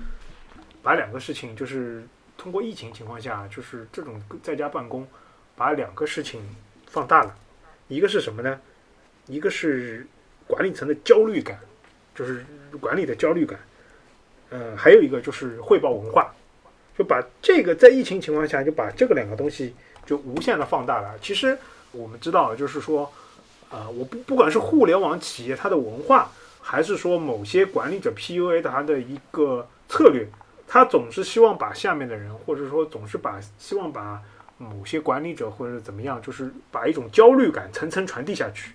[0.82, 2.06] 把两个事情就是。
[2.38, 5.08] 通过疫情情况下，就是这种在家办公，
[5.56, 6.38] 把两个事情
[6.86, 7.34] 放大了。
[7.88, 8.60] 一个是什么呢？
[9.26, 10.06] 一个是
[10.46, 11.58] 管理层的焦虑感，
[12.14, 12.44] 就是
[12.78, 13.58] 管理的焦虑感。
[14.50, 16.32] 呃，还有一个就是汇报文化，
[16.96, 21.14] 就把这个在疫情情况下就把这个两个东西就无限的放大了。
[21.20, 21.56] 其实
[21.92, 23.10] 我们知道，就是说，
[23.70, 26.30] 啊，我不不管是互联网企业它的文化，
[26.60, 30.26] 还是说某些管理者 PUA 它的一个策略。
[30.68, 34.20] 他总是希望把下面的人，或者说总是把希望把
[34.58, 38.72] 某些管理者或者怎么样，就是把一种焦虑感层层传递下去，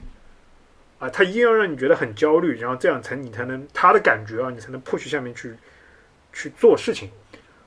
[1.01, 5.55] 啊，他一定要让你觉得很焦虑，然后这样才你才能他的感觉啊，你才能 push 下面去
[6.31, 7.09] 去做事情。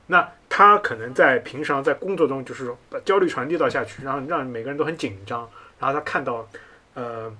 [0.07, 6.49] 那他可能在平常在工作中就是把焦虑传递到下去，让让每个人都很紧张，然后他看到，
[6.95, 7.35] 呃，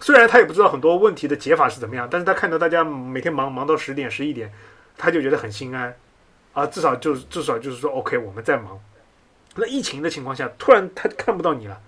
[0.00, 4.52] 虽然他也不知道很多问题的解法是怎么样，但是他看到大家每天忙忙到十点十一点，
[4.98, 5.94] 他就觉得很心安，
[6.54, 8.80] 啊，至少就至少就是说 OK 我们在忙。
[9.54, 11.80] 那疫情的情况下，突然他看不到你了，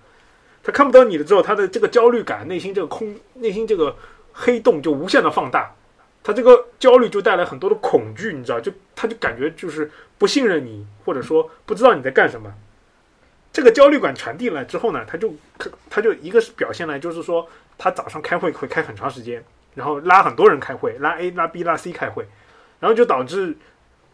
[0.63, 3.95] 他看不到你了之后，他的这个焦虑感，内心这个空，内心这个
[4.33, 5.73] 黑洞就无限的放大，
[6.23, 12.53] 他这个焦虑就带来很多的恐惧，你知道，就他就感觉就是不信任你，或者说不知道你在干什么。
[13.51, 15.33] 这个焦虑感传递了之后呢，他就
[15.89, 19.43] 他就一个是表现呢，就是说他早上开会会开很长时间，
[19.75, 22.27] 然后拉很多人开会，拉 A 拉 B 拉 C 开会，
[22.79, 23.55] 然后就导致。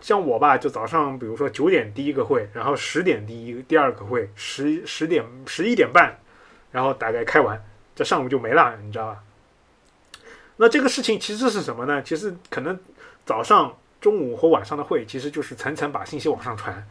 [0.02, 6.16] 像我吧，就早上，比如说九点第一个会，然后十点第一第二个会，十十点十一点半，
[6.76, 7.64] 然后大概开完，
[7.96, 9.24] 这上午就没了，你知道吧？
[10.58, 12.04] 那这个事情其实是什么呢？
[12.04, 12.78] 其实可能
[13.26, 16.86] 早上、中午和晚上的会，其实就是层层把信息往上传。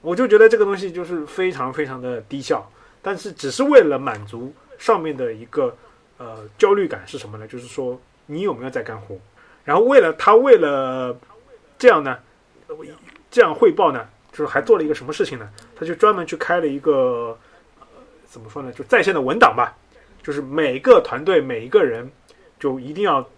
[0.00, 2.68] 我就觉得这个东西就是非常非常的低效，
[3.00, 5.72] 但是只是为了满足上面的一个
[6.18, 7.46] 呃焦虑感是什么呢？
[7.46, 9.16] 就是说你有没有在干活？
[9.64, 11.16] 然后为了他为了
[11.78, 12.18] 这样呢？
[13.30, 15.48] 这样汇报呢，就是还做了一个什么事情呢？
[15.76, 17.38] 他就专门去开了一个，
[18.32, 18.72] 怎么说呢？
[18.72, 19.76] 就在线的文档吧，
[20.22, 22.10] 就是每个团队每一个人，
[22.58, 23.28] 就一定要，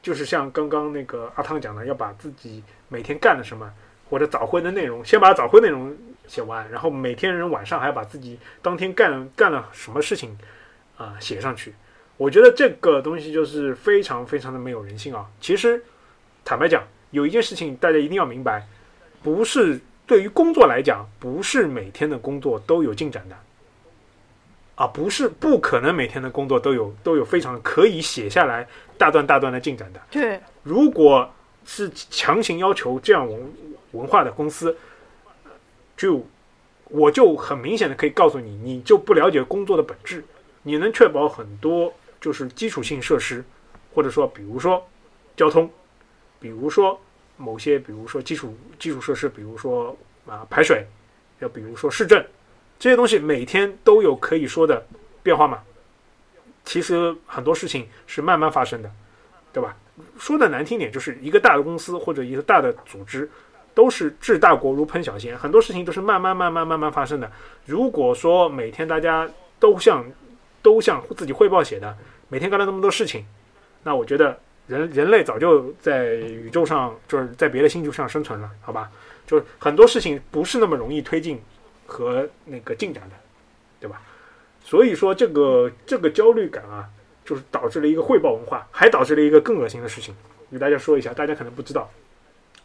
[0.00, 3.68] 就是像刚刚那个阿汤讲的，要把自己每天干了什么
[4.08, 5.92] 或者早会的内容，先把早会内容
[6.28, 10.38] 写完，然后每天人晚上还要把自己当天干干了什么事情
[10.96, 11.74] 啊写上去。
[12.16, 15.26] 我觉得这个东西就是非常非常的没有人性啊！
[15.40, 15.82] 其实
[16.44, 18.64] 坦白讲，有一件事情大家一定要明白。
[19.20, 23.36] 不是对于工作来讲，不是每天的工作都有进展的，
[24.74, 28.66] 啊，不是不可能每天的工作都有都有非常可以写下来
[28.98, 30.00] 大段大段的进展的。
[30.10, 31.30] 对，如果
[31.64, 33.52] 是强行要求这样文
[33.92, 34.76] 文化的公司，
[35.96, 36.26] 就
[36.88, 40.24] 我就很明显的可以告诉你，你就不了解工作的本质。
[40.62, 43.44] 你能确保很多就是基础性设施，
[43.94, 44.84] 或者说比如说
[45.36, 45.70] 交通，
[46.38, 47.00] 比如说。
[47.36, 49.90] 某些，比如说基础基础设施，比如说
[50.24, 50.86] 啊排水，
[51.40, 52.24] 要比如说市政，
[52.78, 54.86] 这些东西每天都有可以说的
[55.22, 55.60] 变化吗？
[56.64, 58.90] 其实很多事情是慢慢发生的，
[59.52, 59.76] 对吧？
[60.18, 63.30] 说的难听点，就是一个大的公司或者一个大的组织，
[63.74, 67.30] 都是治大国如烹小鲜，很多事情都是慢慢慢慢慢慢发生的。
[67.64, 70.04] 如果说每天大家都像
[70.62, 71.96] 都像自己汇报写的，
[72.28, 73.24] 每天干了那么多事情，
[73.82, 74.38] 那我觉得。
[74.66, 78.90] 人人类早就在宇宙上，就是在别的星球上生存了，好吧？
[79.26, 81.38] 就是很多事情不是那么容易推进
[81.86, 83.16] 和那个进展的，
[83.80, 84.00] 对吧？
[84.62, 86.88] 所以说这个这个焦虑感啊，
[87.24, 90.14] 就是导致了一个汇报文化，还导致了一个更恶心的事情，
[90.50, 91.90] 给大家说一下，大家可能不知道。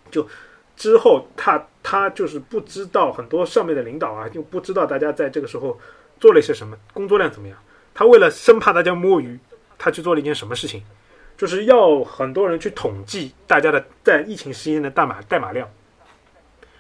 [0.10, 0.28] 就
[0.76, 5.80] 之后他他就是不知道很多上面的领导啊，就不知道大家在这个时候
[6.20, 7.58] 做了一些什么，工作量怎么样。
[7.94, 9.38] 他为了生怕大家摸鱼，
[9.78, 10.84] 他去做了一件什么事情？
[11.38, 15.70] 就是要很多人去统计大家的在疫情期间的代码代码量，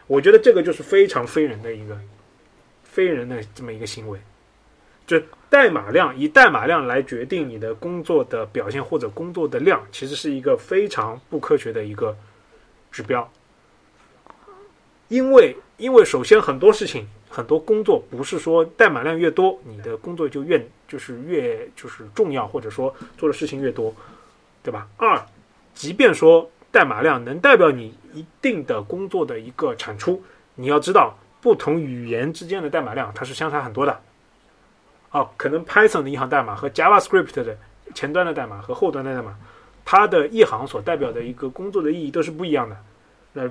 [0.05, 1.97] 我觉得这个就是非常非人的一个
[2.99, 4.19] 非人的这么一个行为，
[5.07, 5.17] 就
[5.49, 12.13] 代码量以代码量来决定你的工作的表现或者工作的量，其实是一个非常不科学的一个
[12.91, 13.31] 指标，
[15.07, 23.95] 因为因为首先很多事情很多工作不是说代码量越多你的工作就越就是越就是重要或者说做的事情越多。
[24.61, 24.89] 对吧？
[24.97, 25.25] 二，
[25.73, 30.21] 即便说代码量能代表你一定的工作的一个产出，
[30.55, 34.01] 你要知道不同语言之间的代码量它是相差很多的。
[35.11, 37.57] 哦，可能 Python 的一行代码和 JavaScript 的
[37.95, 39.35] 前端的代码和后端的代码，
[39.83, 42.77] 它的一行所代表的一个工作的意义都是不一样的。
[43.33, 43.49] 那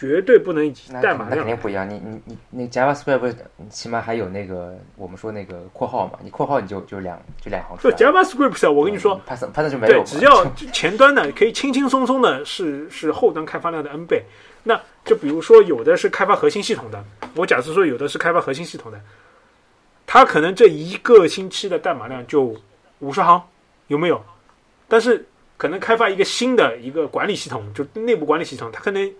[0.00, 1.30] 绝对不能以代码量。
[1.30, 1.86] 那肯定不一样。
[1.86, 3.34] 你你你那 JavaScript
[3.68, 6.18] 起码还有那个我们说那个括号嘛？
[6.22, 7.76] 你括号你就就两就两行。
[7.82, 9.92] 对 JavaScript，我跟你说，Python Python 就没有。
[9.92, 14.24] 对，只要前端的可以轻轻松松的是是后端开发量的 n 倍。
[14.62, 17.04] 那就比如说有的是开发核心系统的，
[17.34, 18.98] 我假设说有的是开发核心系统的，
[20.06, 22.56] 它可能这一个星期的代码量就
[23.00, 23.42] 五十行，
[23.88, 24.24] 有没有？
[24.88, 25.26] 但是
[25.58, 29.12] 可能开发一个新的一个管理系统，就内部管理系统，它可能。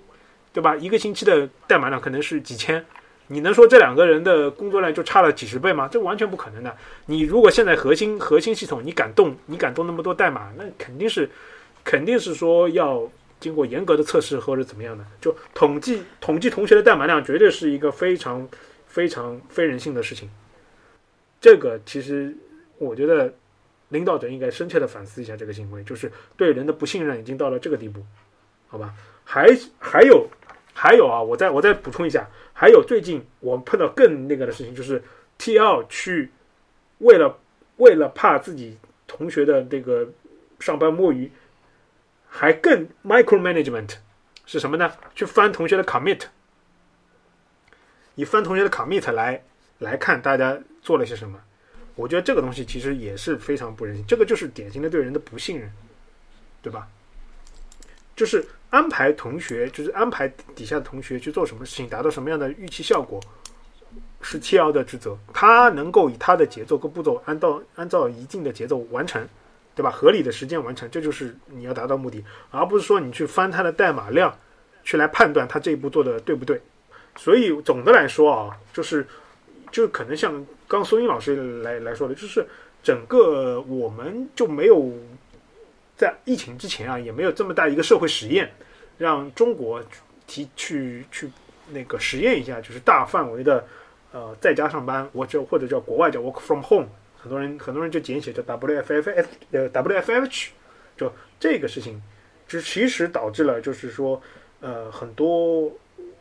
[0.52, 0.74] 对吧？
[0.76, 2.84] 一个星期的代码量可能是几千，
[3.28, 5.86] 你能说这两个人的工作量就差了几十倍吗？
[5.86, 6.76] 这完全不可能的。
[7.06, 11.30] 你如果现在核心核心系统你敢动，你敢动那么多代码，那肯定是
[11.84, 15.04] 肯定是说要经过严格的测试或者怎么样的。
[15.20, 18.48] 就统计统计同学的代码量，绝对是一个非常
[18.88, 20.28] 非常非人性的事情。
[21.40, 22.36] 这个其实
[22.78, 23.32] 我觉得
[23.90, 28.04] 领导者应该深切的反思一下这个行为，就是对人的不信任已经到了这个地步，
[28.66, 28.92] 好吧？
[29.22, 30.28] 还还有。
[30.82, 35.02] 还有啊，我再我再补充一下，还有最近我碰到更那个的事情，就是
[35.38, 36.30] TL 去
[37.00, 37.38] 为了
[37.76, 40.08] 为了怕自己同学的这个
[40.58, 41.30] 上班摸鱼，
[42.26, 43.96] 还更 micromanagement
[44.46, 44.90] 是什么呢？
[45.14, 46.22] 去翻同学的 commit，
[48.14, 49.44] 以翻同学的 commit 来
[49.80, 51.38] 来看大家做了些什么。
[51.94, 55.70] 我觉得这个东西其实也是非常不人性，这个就是典型的对人的不信任，
[56.62, 56.88] 对吧？
[58.20, 63.18] 就是安排同学，就是安排底下的同学去做什么事情，达到什么样的预期效果，
[64.20, 65.16] 是 TL 的职责。
[65.32, 69.26] 他能够以他的节奏跟步骤，按照按照一定的节奏完成，
[69.74, 69.90] 对吧？
[69.90, 74.36] 合理的时间完成，这就是你要达到目的，而不是说你去翻他的代码量，
[74.84, 76.60] 去来判断他这一步做的对不对。
[77.16, 79.06] 所以总的来说啊，就是
[79.70, 82.46] 就可能像刚苏英老师来来说的，就是
[82.82, 84.92] 整个我们就没有。
[86.00, 88.50] 在疫情之前啊，也没有这么大一个社会实验，
[88.96, 89.84] 让中国
[90.26, 91.30] 提去去
[91.68, 93.62] 那个实验一下，就是大范围的
[94.10, 96.88] 呃在家上班，或者或者叫国外叫 work from home，
[97.18, 100.48] 很多人很多人就简写叫 WFFH 呃 WFH，
[100.96, 102.00] 就这个事情，
[102.48, 104.18] 就其实导致了就是说
[104.60, 105.70] 呃很多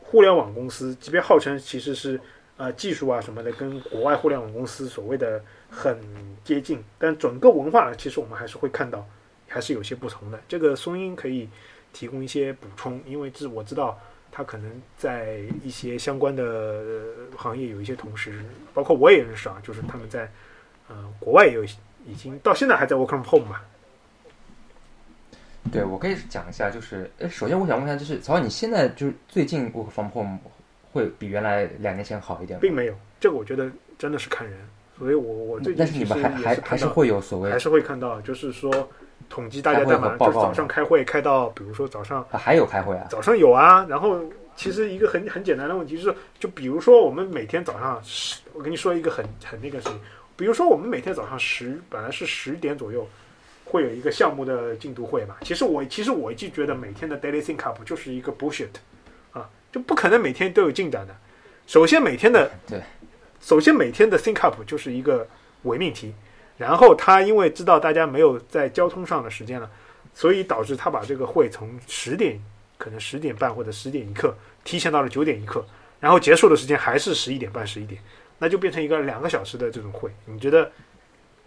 [0.01, 2.19] 互联网公司，即便号称其实是
[2.57, 5.97] 呃技术啊什么的跟国外互联网公司所谓的很
[6.43, 9.07] 接近，但整个文化其实我们还是会看到。
[9.49, 10.39] 还是有些不同的。
[10.47, 11.49] 这个松英可以
[11.91, 13.99] 提供一些补充，因为这我知道
[14.31, 16.81] 他可能在一些相关的
[17.35, 18.39] 行业有一些同事，
[18.73, 20.31] 包括我也认识啊，就是他们在
[20.87, 21.63] 呃国外也有
[22.05, 23.59] 已经到现在还在 work from home 嘛。
[25.71, 30.39] 对，我可以讲一下，就是哎，首先我想问一下，就是曹，你现在就是最近 work from home
[30.91, 32.61] 会比原来两年前好一点吗？
[32.61, 34.57] 并没有，这个我觉得真的是看人，
[34.97, 38.89] 所以我我最近但是你们还还还是会有所谓还是会看到，就是说。
[39.29, 40.17] 统计大家代码？
[40.17, 43.07] 就是早上开会开到，比如说早上还有开会啊？
[43.09, 43.85] 早上有啊。
[43.87, 44.19] 然后
[44.55, 49.99] 其实一个很很简单的问题是，就比如说我们每天早上十，我跟你说一个很很那个事情，
[50.35, 53.07] 比如说我们每天早上十，本来是十点左右
[53.65, 55.35] 会有一个项目的进度会嘛。
[55.43, 58.69] 其实我其实我一直觉得每天的 daily think up 就是一个 bullshit
[59.31, 61.15] 啊，就不可能每天都有进展的。
[61.67, 62.81] 首先每天的对，
[63.39, 65.27] 首先每天的 think up 就是一个
[65.63, 66.13] 伪命题。
[66.59, 69.71] 然后他因为知道大家没有在交通上的时间了，
[70.13, 72.39] 所以导致他把这个会从十点
[72.77, 75.65] 可能十点半或者十点一刻提前到了九点一刻，
[75.99, 77.99] 然后结束的时间还是十一点半十一点，
[78.37, 80.11] 那就变成一个两个小时的这种会。
[80.25, 80.69] 你觉得？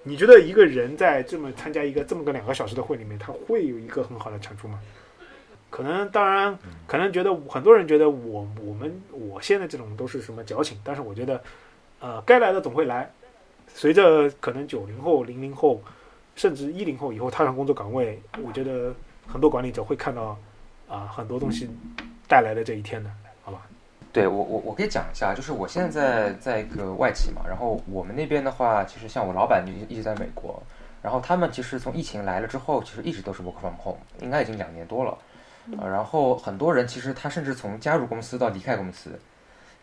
[0.05, 4.81] 你觉得一个人在这么参加一个这么个两个小时的会里面，他会有一个很好的产出吗？
[5.71, 6.59] 可能，当然，
[6.89, 11.41] 可能觉得很多人觉得我我们我现在这种都是什么矫情，但是我觉得，
[12.01, 13.09] 呃，该来的总会来。
[13.75, 15.83] 随着可能九零后、零零后，
[16.37, 18.95] 甚至一零后以后踏上工作岗位，我觉得
[19.27, 20.37] 很多管理者会看到
[20.89, 21.69] 啊很多东西
[22.29, 23.11] 带来的这一天的，
[23.43, 23.63] 好吧？
[24.13, 30.63] 对我我我可以讲一下，就是我现在在一个外企嘛，然后我们那边的话，其实像我老板就一直在美国，
[31.01, 35.17] 然后他们其实从疫情来了之后，其实一直都是 work from home，应该已经两年多了，
[35.79, 39.19] 呃，然后很多人其实他甚至从加入公司到离开公司，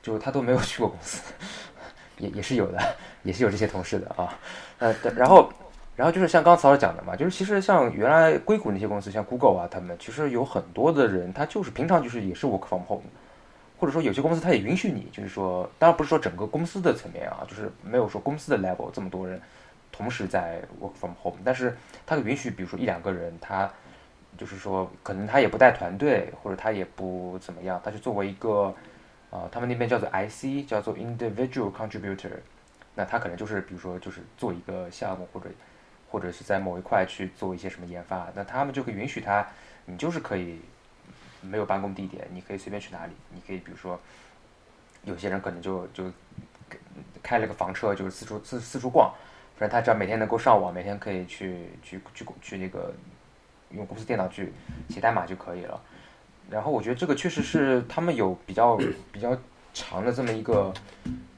[0.04, 1.22] 就他都没有去过公司。
[2.20, 2.78] 也也是有的，
[3.24, 4.38] 也是有这些同事的啊，
[4.78, 5.52] 呃，然后，
[5.96, 13.04] 然后就是像刚曹老师讲的嘛，就是其实像原来硅谷那些公司，像 Google 啊，他们其实有很多的人，他就是平常就是也是 work from home，
[13.80, 19.42] 或者说有些公司他也允许你，就是说，当然不是说整个公司的层面啊，就是没有说公司的 level 这么多人
[19.92, 23.70] 同时在 work from home，但是他允许，比如说一两个人，他
[24.38, 28.76] 就是说可能他也不带团队，或者他也不怎么样，他就作为一个。
[29.32, 32.32] 啊，他们那边叫做 IC，叫做 Individual Contributor，
[32.96, 35.50] 那他可能就是比如说就是做一个项目或者
[36.10, 39.48] 或者是在某一块去做一些什么研发，那他们就可以允许他，
[39.86, 40.60] 你就是可以
[41.42, 44.00] 没有办公地点，你可以随便去哪里，你可以比如说
[45.04, 46.12] 有些人可能就就
[47.22, 49.14] 开了个房车，就是四处四四处逛，
[49.58, 52.92] 反正他只要每天能够上网，每天可以去去去去那个
[53.70, 54.52] 用公司电脑去
[54.90, 55.80] 写代码就可以了。
[56.50, 58.76] 然后我觉得这个确实是他们有比较
[59.12, 59.38] 比较
[59.74, 60.74] 长的这么一个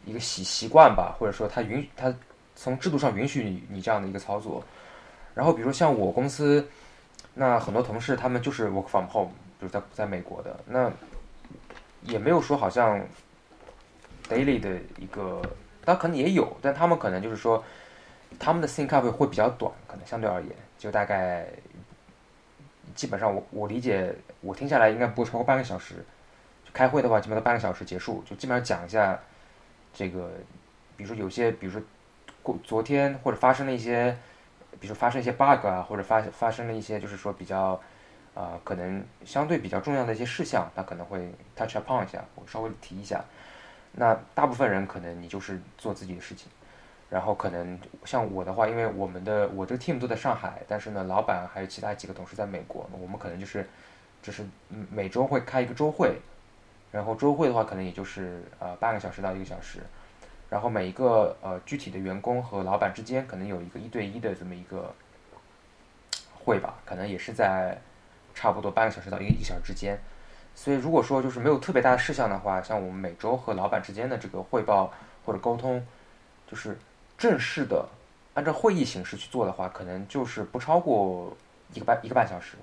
[0.06, 2.14] 一个习习惯吧，或者说他允他
[2.56, 4.64] 从制度上允许你你这样的一个操作。
[5.34, 6.66] 然后比如说像我公司，
[7.34, 10.92] 那很多同事他们就是 work from home，比如在在美国的，那
[12.04, 13.00] 也没有说好像
[14.30, 15.42] daily 的一个，
[15.84, 17.62] 当然可能也有，但他们可能就是说
[18.40, 21.48] 他们的 think up 会比较短，可能相对而言就大概。
[22.96, 25.96] 基本上我我理解，我听下来应该不会超过半个小时。
[26.66, 29.20] 就开会的话，基本上半个小时结束，就基本上讲一下
[29.94, 30.32] 这个，
[30.96, 31.82] 比如说有些，比如说
[32.44, 34.16] 过昨天或者发生了一些，
[34.80, 37.80] 比如说发生一些 bug 啊，或者发发生了一些就是说比较
[38.34, 43.22] 啊、可能相对比较重要的一些事项，他可能会 touch upon 一下，我稍微提一下。
[43.92, 46.50] 那大部分人可能你就是做自己的事情，
[47.12, 53.68] 然后可能像我的话，因为我们的我这个 team 都在上海，但是呢，老板还有其他几个同事在美国，我们可能就是
[54.24, 56.16] 就是嗯每周会开一个周会，
[56.90, 59.82] 然后周会的话可能也就是呃半个小时到一个小时，
[60.50, 64.96] 然后每一个呃具体的员工和老板之间可能有一个一对一的这么一个
[66.34, 67.78] 会吧，可能也是在
[68.34, 70.00] 差不多半个小时到一个一个小时之间。
[70.56, 74.94] 所以如果说就是没有特别大的事项的话，像我们每周和老板之间的这个汇报
[75.26, 75.86] 或者沟通，
[76.48, 76.78] 就是
[77.22, 77.88] 正式的
[78.34, 81.38] 按照会议形式去做的话，可能就是不超过
[81.72, 82.58] 一个半一个半小时。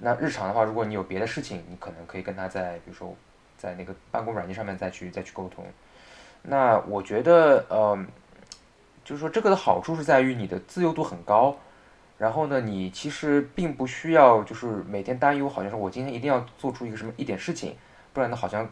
[0.00, 3.16] 那日常的话，如果你有别的事情，你可能可以跟他在比如说
[3.56, 5.64] 在那个办公软件上面再去再去沟通。
[6.42, 7.98] 那我觉得，呃，
[9.02, 11.56] 就是说这个的好处是在于你的自由度很高，
[12.18, 17.74] 然后呢，你其实并不需要就是每天担忧，好像是我今天一定要做出一个什么一点事情，
[18.12, 18.68] 不然呢，好像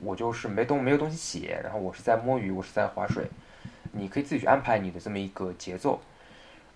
[0.00, 3.30] 我就是没东没有东西写，然后我是在摸鱼，我是在划水。
[3.92, 6.00] 你可以自己去安排你的这么一个节奏，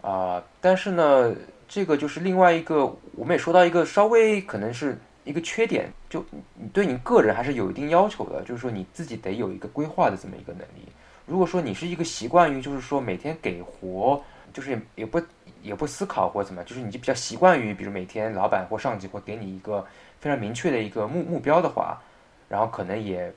[0.00, 1.34] 啊、但是呢，
[1.68, 2.84] 这个就是另外一个，
[3.16, 10.86] 我们也说到一个稍微可能是一个缺点，就你对你个人还是有一定要求的，就是说你自己得有一个规划的这么一个能力。
[11.26, 15.20] 如果说你是一个习惯于就是说每天给活，就是也不
[15.62, 19.82] 也不思考或怎么，就是你就比较习惯于，比如每天老板或上级会给你一个
[20.20, 21.98] 非常明确的一个目目标的话，
[22.46, 23.32] 然后可能也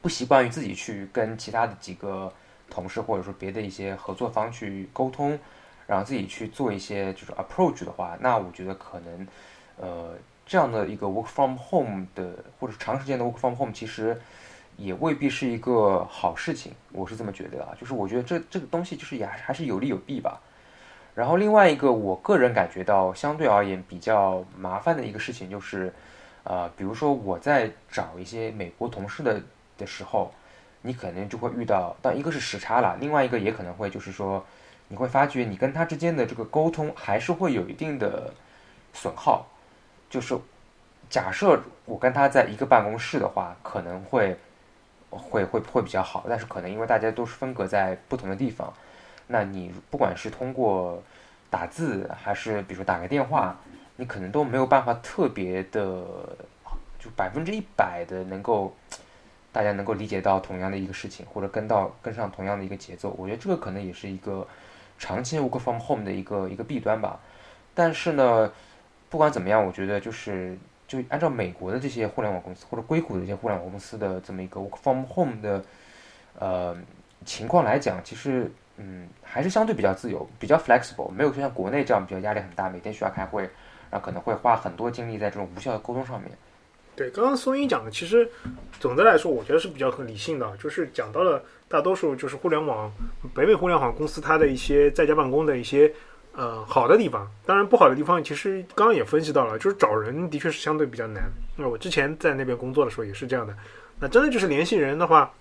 [0.00, 2.32] 不习惯于自己去跟其他的几个
[2.70, 5.38] 同事或者说别的一些合作方去沟通，
[5.86, 9.26] 然后自己去做一些就是 approach 的话，那我觉得可能
[9.76, 10.14] 呃
[10.46, 14.20] 这样的一个 work from home 的或者长时间的 work from home 其实。
[14.80, 17.74] 也未必是一个好事情，我是这么觉得啊。
[17.80, 20.40] 就是我觉得这这个东西就是也还是有利有弊吧。
[21.16, 25.92] 然后另外一个，我个人感觉到相对而言比较麻烦的一个事情就是，
[26.44, 29.42] 呃，比如说我在找一些美国同事的
[29.78, 30.30] 的时候，
[30.82, 34.44] 你可能就会遇到，但一个是时差了，另外一个也可能会就是说，
[34.88, 38.30] 你会发觉你跟他之间的这个沟通还是会有一定的
[38.92, 39.46] 损耗。
[40.10, 40.36] 就是
[41.08, 44.36] 假设我跟他在一个办公室的话，可能会。
[45.10, 48.70] 会会会比较好，但是可能因为大家都是分隔在不同的地方，
[49.26, 51.02] 那你不管是通过
[51.48, 53.56] 打字还是比如说打个电话，
[53.96, 56.04] 你可能都没有办法特别的
[56.98, 58.76] 就百分之一百的能够
[59.58, 63.12] 大家能够理解到同样的一个事情，或者跟到跟上同样的一个节奏。
[63.18, 64.46] 我觉得这个可能也是一个
[65.00, 67.18] 长期 work from home 的一个一个弊端吧。
[67.74, 68.52] 但是呢，
[69.10, 70.56] 不管怎么样，我觉得就是。
[70.86, 75.62] 就按照美国的这些互联网公司或者硅谷的一些互联网公司的这么一个 work from home 的
[76.38, 76.74] 呃
[77.26, 83.42] 情况来讲，其实嗯还是相对比较自由，比较 flexible，没有说像国内这样比较压力很大，每天需要开会，
[83.90, 86.30] 然后可能会花很多精力在这种无效的沟通上面。
[86.98, 88.28] 对，刚刚松英讲的，其实
[88.80, 92.92] 总的来说，我觉得是比较很理性的，就是讲到了大多数就是互联网
[93.32, 95.90] 北美互联网公司它的一些在家办公的一些。
[96.32, 101.24] 呃，好的地方，当然不好的地方，其实刚刚也分析到了，就是找人的确是相对比较难。
[101.56, 103.52] 那我之前在那边工作的时候也是这样的。
[103.98, 105.32] 那真的就是联系人的话，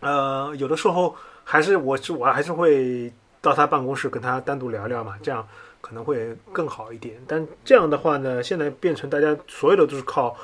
[0.00, 1.14] 呃，有的时候
[1.44, 3.12] 还是我是我还是会
[3.42, 5.46] 到他办公室跟他单独聊聊嘛，这样
[5.82, 7.22] 可能会更好一点。
[7.28, 10.34] 但这样的话呢，现在变成大家所有的都是靠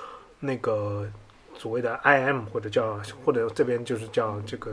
[0.41, 1.07] 那个
[1.57, 4.72] 所谓的 IM 或者叫或者这边就是叫这个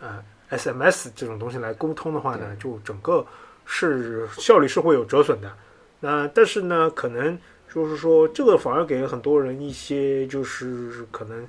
[0.00, 3.26] 呃 SMS 这种东西来沟通的话呢，就整个。
[3.70, 5.52] 是效率是会有折损的，
[6.00, 7.38] 那但是呢，可能
[7.70, 11.46] 就是说这个反而给了很多人一些就是可能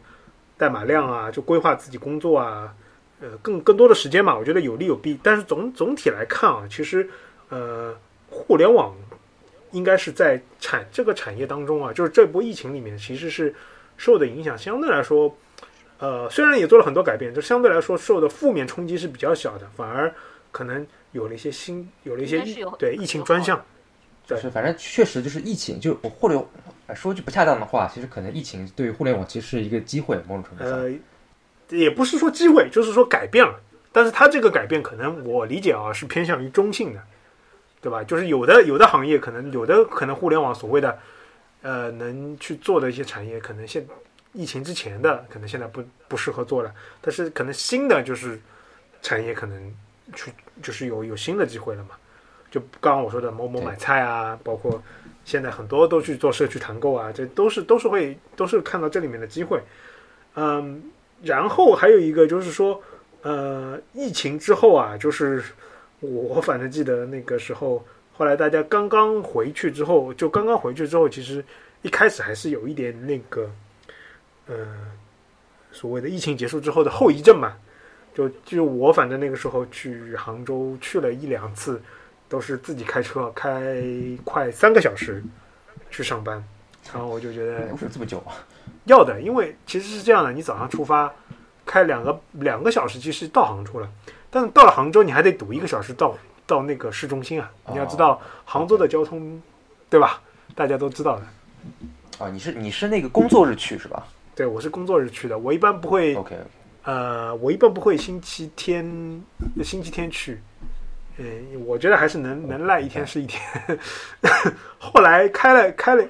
[0.58, 2.76] 代码量啊，就规划自己工作啊，
[3.22, 5.18] 呃，更更多的时间嘛，我觉得有利有弊。
[5.24, 7.10] 但是总总体来看啊，其实
[7.48, 7.96] 呃，
[8.30, 8.94] 互联网
[9.72, 13.54] 应该是在产这个产业当中啊，就是这波疫情里面其实是
[13.98, 15.36] 受的影响相对来说，
[16.00, 20.14] 呃，虽然也做了很多改变，就相对来说受的负面冲击是比较小的，反而
[20.52, 20.86] 可能。
[21.12, 23.60] 有了一些新，有了一些疫对疫情专项，
[24.28, 26.48] 就是反正确实就是疫情，就我或者
[26.94, 30.92] 说句不恰当的话，其实可能疫情对于互联网其实是一个机会，某种程度上，呃，
[31.76, 33.60] 也不是说机会，就是说改变了。
[33.92, 37.02] 但是它这个改变可能我理解啊是偏向于中性的，
[37.82, 38.04] 对吧？
[38.04, 40.98] 就是有的有的行业可能有的可能互联网所谓的
[41.62, 43.86] 呃能去做的一些产业，可能现
[44.34, 48.40] 疫情之前的可能现在不不适合做了，但是可能新的就是
[49.02, 49.74] 产业可能。
[50.16, 51.90] 去就是有有新的机会了嘛？
[52.50, 54.82] 就刚刚我说的某某买菜啊，包括
[55.24, 59.62] 现在很多都去做社区团购啊，这都是都是会都是看到这里面的机会。
[60.34, 60.82] 嗯，
[61.22, 62.82] 然后还有一个就是说，
[63.22, 65.44] 呃，疫情之后啊，就是
[66.00, 71.44] 我反正记得那个时候后来大家刚刚回去之后，就刚刚回去之后，其实
[71.82, 73.50] 一开始还是有一点那个，
[74.48, 74.56] 呃，
[75.72, 77.56] 所谓的疫情结束之后的后遗症嘛。
[78.12, 81.82] 就就我反正那个时候去杭州去了一两次，
[82.28, 83.82] 都是自己开车开
[84.26, 85.24] 快三个小时
[85.90, 86.44] 去上班，
[86.92, 88.36] 然后我就觉得为什么这么久啊？
[88.86, 91.14] 要的，因为其实是这样的，你早上出发
[91.66, 93.90] 开两个两个小时，其实到杭州了，
[94.30, 96.16] 但是到了杭州你还得堵一个小时到
[96.46, 97.52] 到那个市中心啊。
[97.70, 99.42] 你要知道杭州的交通，
[99.90, 100.22] 对吧？
[100.56, 101.24] 大家都知道的。
[102.24, 106.36] 啊，你是你是那个工作日去是吧对，我是工作日去的，我一般不会，？OK，
[106.84, 108.86] 呃，我一般不会星期天
[109.64, 110.40] 星期天去。
[111.18, 113.42] 嗯，我觉得还是能能赖一天是一天。
[114.80, 116.06] 后来开了开了，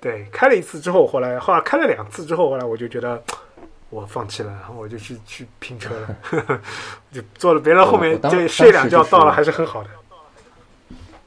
[0.00, 3.22] 对，开了一次之后，后来后来开了两次之后，后来我就觉得
[3.90, 6.60] 我放弃了，然后我就去去拼车了，
[7.10, 9.90] 就坐了别人后面就睡两觉，到了还是很好的。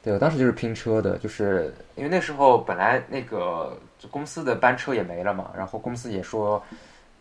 [0.02, 3.78] 对我当时就是拼车的，就是因为那时候本来那个
[4.10, 6.60] 公司的班车也没了嘛，然后公司也说，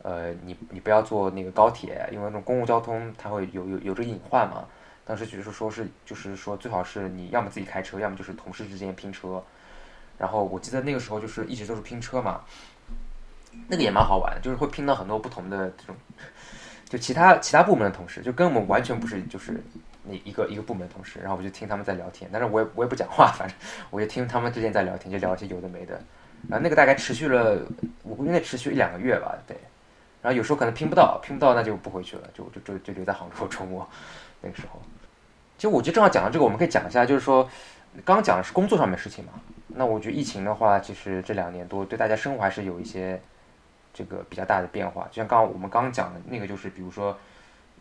[0.02, 4.66] 呃，你你不要坐那个高铁，因为那种公共交通它会有有有这个隐患嘛。
[5.06, 9.44] 当时就是说是就是说最好是你要么自己开车，要么就是同事之间拼车。
[10.18, 12.42] 然后我记得那个时候就是一直都是拼车嘛，
[13.68, 15.96] 那个也蛮好玩，就是会拼到很多不同的这种，
[16.86, 19.64] 就其他其他部门的同事，就跟我们完全不是就是
[20.04, 23.56] 那一个一个部门的同事，然后我就听他们在聊天，但是我也我也不讲话，反正
[23.90, 25.94] 我就听他们之间在聊天，就聊一些有的没的。
[26.50, 27.62] 然后那个大概持续了，
[28.04, 29.56] 我估计那持续一两个月吧，对。
[30.22, 33.88] 然后有时候可能拼不到，拼不到那就不回去了，就就就就留在杭州周末。
[34.42, 34.82] 那个时候，
[35.58, 37.48] 其实我觉得正好讲到这个，我们可以讲一下，就是说
[38.04, 39.34] 刚讲的是工作上面事情嘛。
[39.68, 43.22] 那我觉得疫情的话，其实这两年多对大家生活还是有一些
[43.94, 45.08] 这个比较大的变化。
[45.12, 47.18] 就像刚刚我们刚刚讲的那个，就是比如说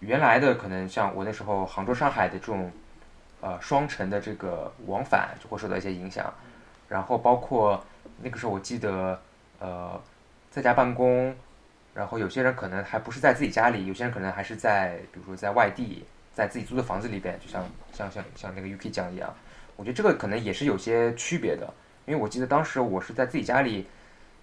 [0.01, 2.71] 原来的可能像我那时候杭州、上海的这种
[3.41, 6.33] 呃双城的这个往返就会受到一些影响，
[6.89, 7.83] 然后包括
[8.23, 9.21] 那个时候我记得
[9.59, 10.01] 呃
[10.51, 11.35] 在家办公，
[11.95, 16.05] 然后有些人可能还不是在自己家里，有些人可能还是在比如说在外地，
[16.35, 19.33] 在自己租的房子里边，就像像像像那个 UK 讲一样，
[19.77, 21.73] 我觉得这个可能也是有些区别的，
[22.07, 23.87] 因为我记得当时我是在自己家里，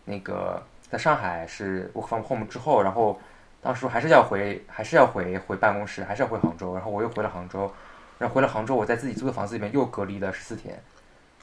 [0.06, 0.62] 那个
[0.92, 3.20] 在上海是 work from home 之后，然后
[3.62, 7.72] 当时还是要回还是要回回办公室，还是要回杭州，然后我又回了杭州，
[8.18, 10.82] 然后回了杭州，我在自己租的房子里面又隔离了十四天，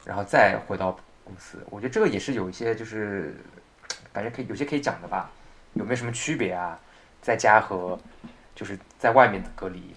[0.04, 3.36] 然后再回到公司，我觉得这个也是有一些就是
[4.12, 5.30] 感觉可以有些可以讲的吧，
[5.74, 6.78] 有没有什么区别啊？
[7.20, 7.98] 在家和
[8.54, 9.94] 就是在外面的隔离，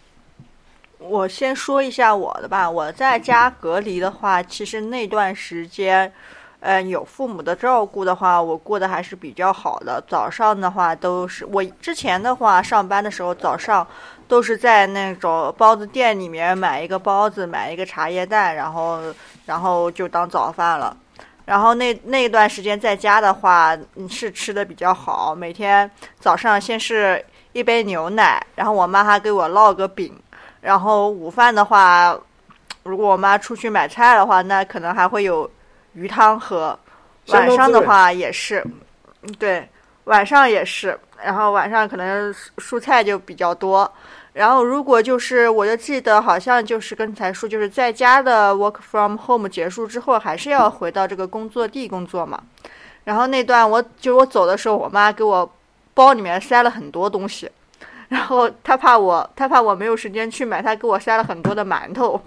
[0.97, 2.69] 我先说一下我的吧。
[2.69, 6.11] 我在家隔离的话，其实那段时间，
[6.59, 10.03] 嗯，有父母的照顾的话，我过得还是比较好的。
[10.07, 13.85] 早上的话都是我之前的话上班的时候，早上
[14.27, 18.99] 都是在那种包子店里面买一个包子，买一个茶叶蛋，然后
[19.45, 20.97] 然后就当早饭了。
[21.45, 23.77] 然后那那段时间在家的话，
[24.09, 25.89] 是吃的比较好，每天
[26.19, 30.13] 早上先是一杯牛奶，然后我妈还给我烙个饼。
[30.59, 32.17] 然后午饭的话，
[32.83, 35.49] 如果我妈出去买菜的话，那可能还会有
[35.97, 36.77] 鱼汤喝。
[37.29, 38.63] 晚上的话也是，
[39.23, 39.67] 嗯对，
[40.05, 40.97] 晚上也是。
[41.23, 43.91] 然后晚上可能蔬蔬菜就比较多。
[44.33, 52.39] 然后如果就是，我就记得好像就是刚才说，就是在家的 work from home 结束之后，还是要回到这个工作地工作嘛。
[53.05, 55.51] 然后那段我就我走的时候，我妈给我
[55.95, 57.49] 包里面塞了很多东西。
[58.09, 62.21] 然后她怕我，她怕我没有时间去买，她给我塞了很多的馒头，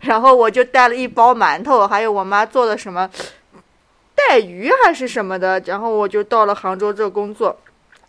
[0.00, 3.08] 然后我就带了一包馒头，还有我妈做的什么
[4.14, 7.58] 带鱼还是什么的，然后我就到了杭州这工作，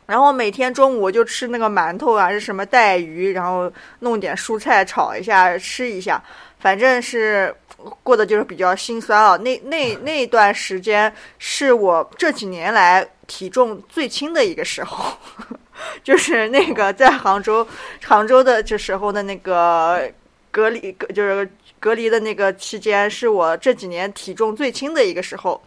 [0.06, 6.22] 然后每天中午我就吃那个馒头啊，是什么带鱼，然后弄点蔬菜炒一下吃一下，
[6.60, 7.56] 反正是
[8.04, 9.38] 过得就是比较心酸啊。
[9.38, 15.14] 那那那段时间是我这几年来体重最轻的一个时候。
[16.04, 17.68] 就是那个在杭州，
[18.06, 20.08] 杭州的这时候的那个
[20.52, 21.50] 隔离，隔就是
[21.80, 25.60] 隔离的那个期间，是我这几年体重最轻的一个时候，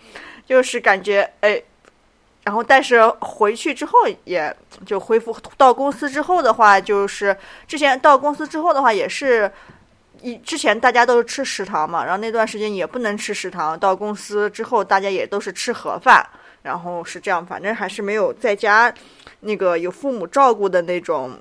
[0.46, 1.60] 就是感觉哎，
[2.44, 4.54] 然后但是回去之后也
[4.86, 9.50] 就恢复到公司之后的话，就是之前到公司之后的话也是。
[10.22, 16.26] 一之前大家都是吃食堂嘛，然后那段时间也不能吃食堂，到公司之后大家也都是吃盒饭，
[16.62, 18.94] 然后是这样，反正还是没有在家
[19.40, 21.38] 那个有父母照顾的那种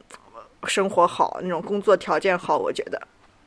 [0.65, 3.01] 生活好，那种工作条件好，我觉得。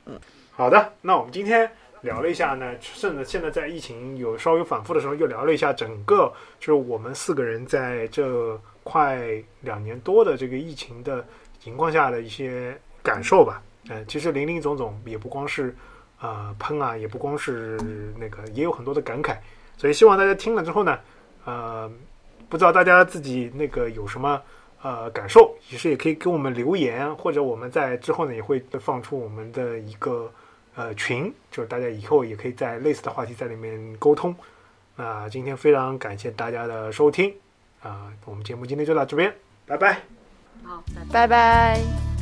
[0.07, 0.19] 嗯
[0.53, 9.29] 好的，那我们今天聊了一下呢，甚至现在在疫情有稍微反复的时候，又聊了一下整个就是我们四个人在这快
[9.61, 11.23] 两年多的这个疫情的
[11.61, 13.61] 情况下的一些感受吧。
[13.91, 15.77] 嗯、其实林林总总也不光是
[16.21, 17.79] 呃喷啊，也不光是
[18.17, 19.37] 那个，也有很多的感慨。
[19.77, 20.99] 所以希望大家听了之后呢，
[21.45, 21.91] 呃，
[22.49, 24.41] 不知道大家自己那个有什么
[24.87, 30.31] 呃感受，其实也可以给我们留言，或者我们在之后呢也会放出我们的一个
[30.77, 34.33] 呃群，就是大家以后也可以在类似的话题在里面沟通。
[34.95, 37.35] 那今天非常感谢大家的收听
[37.83, 39.33] 啊、我们节目今天就到这边，
[39.67, 40.01] 拜拜。
[40.65, 42.16] 好，拜拜拜拜。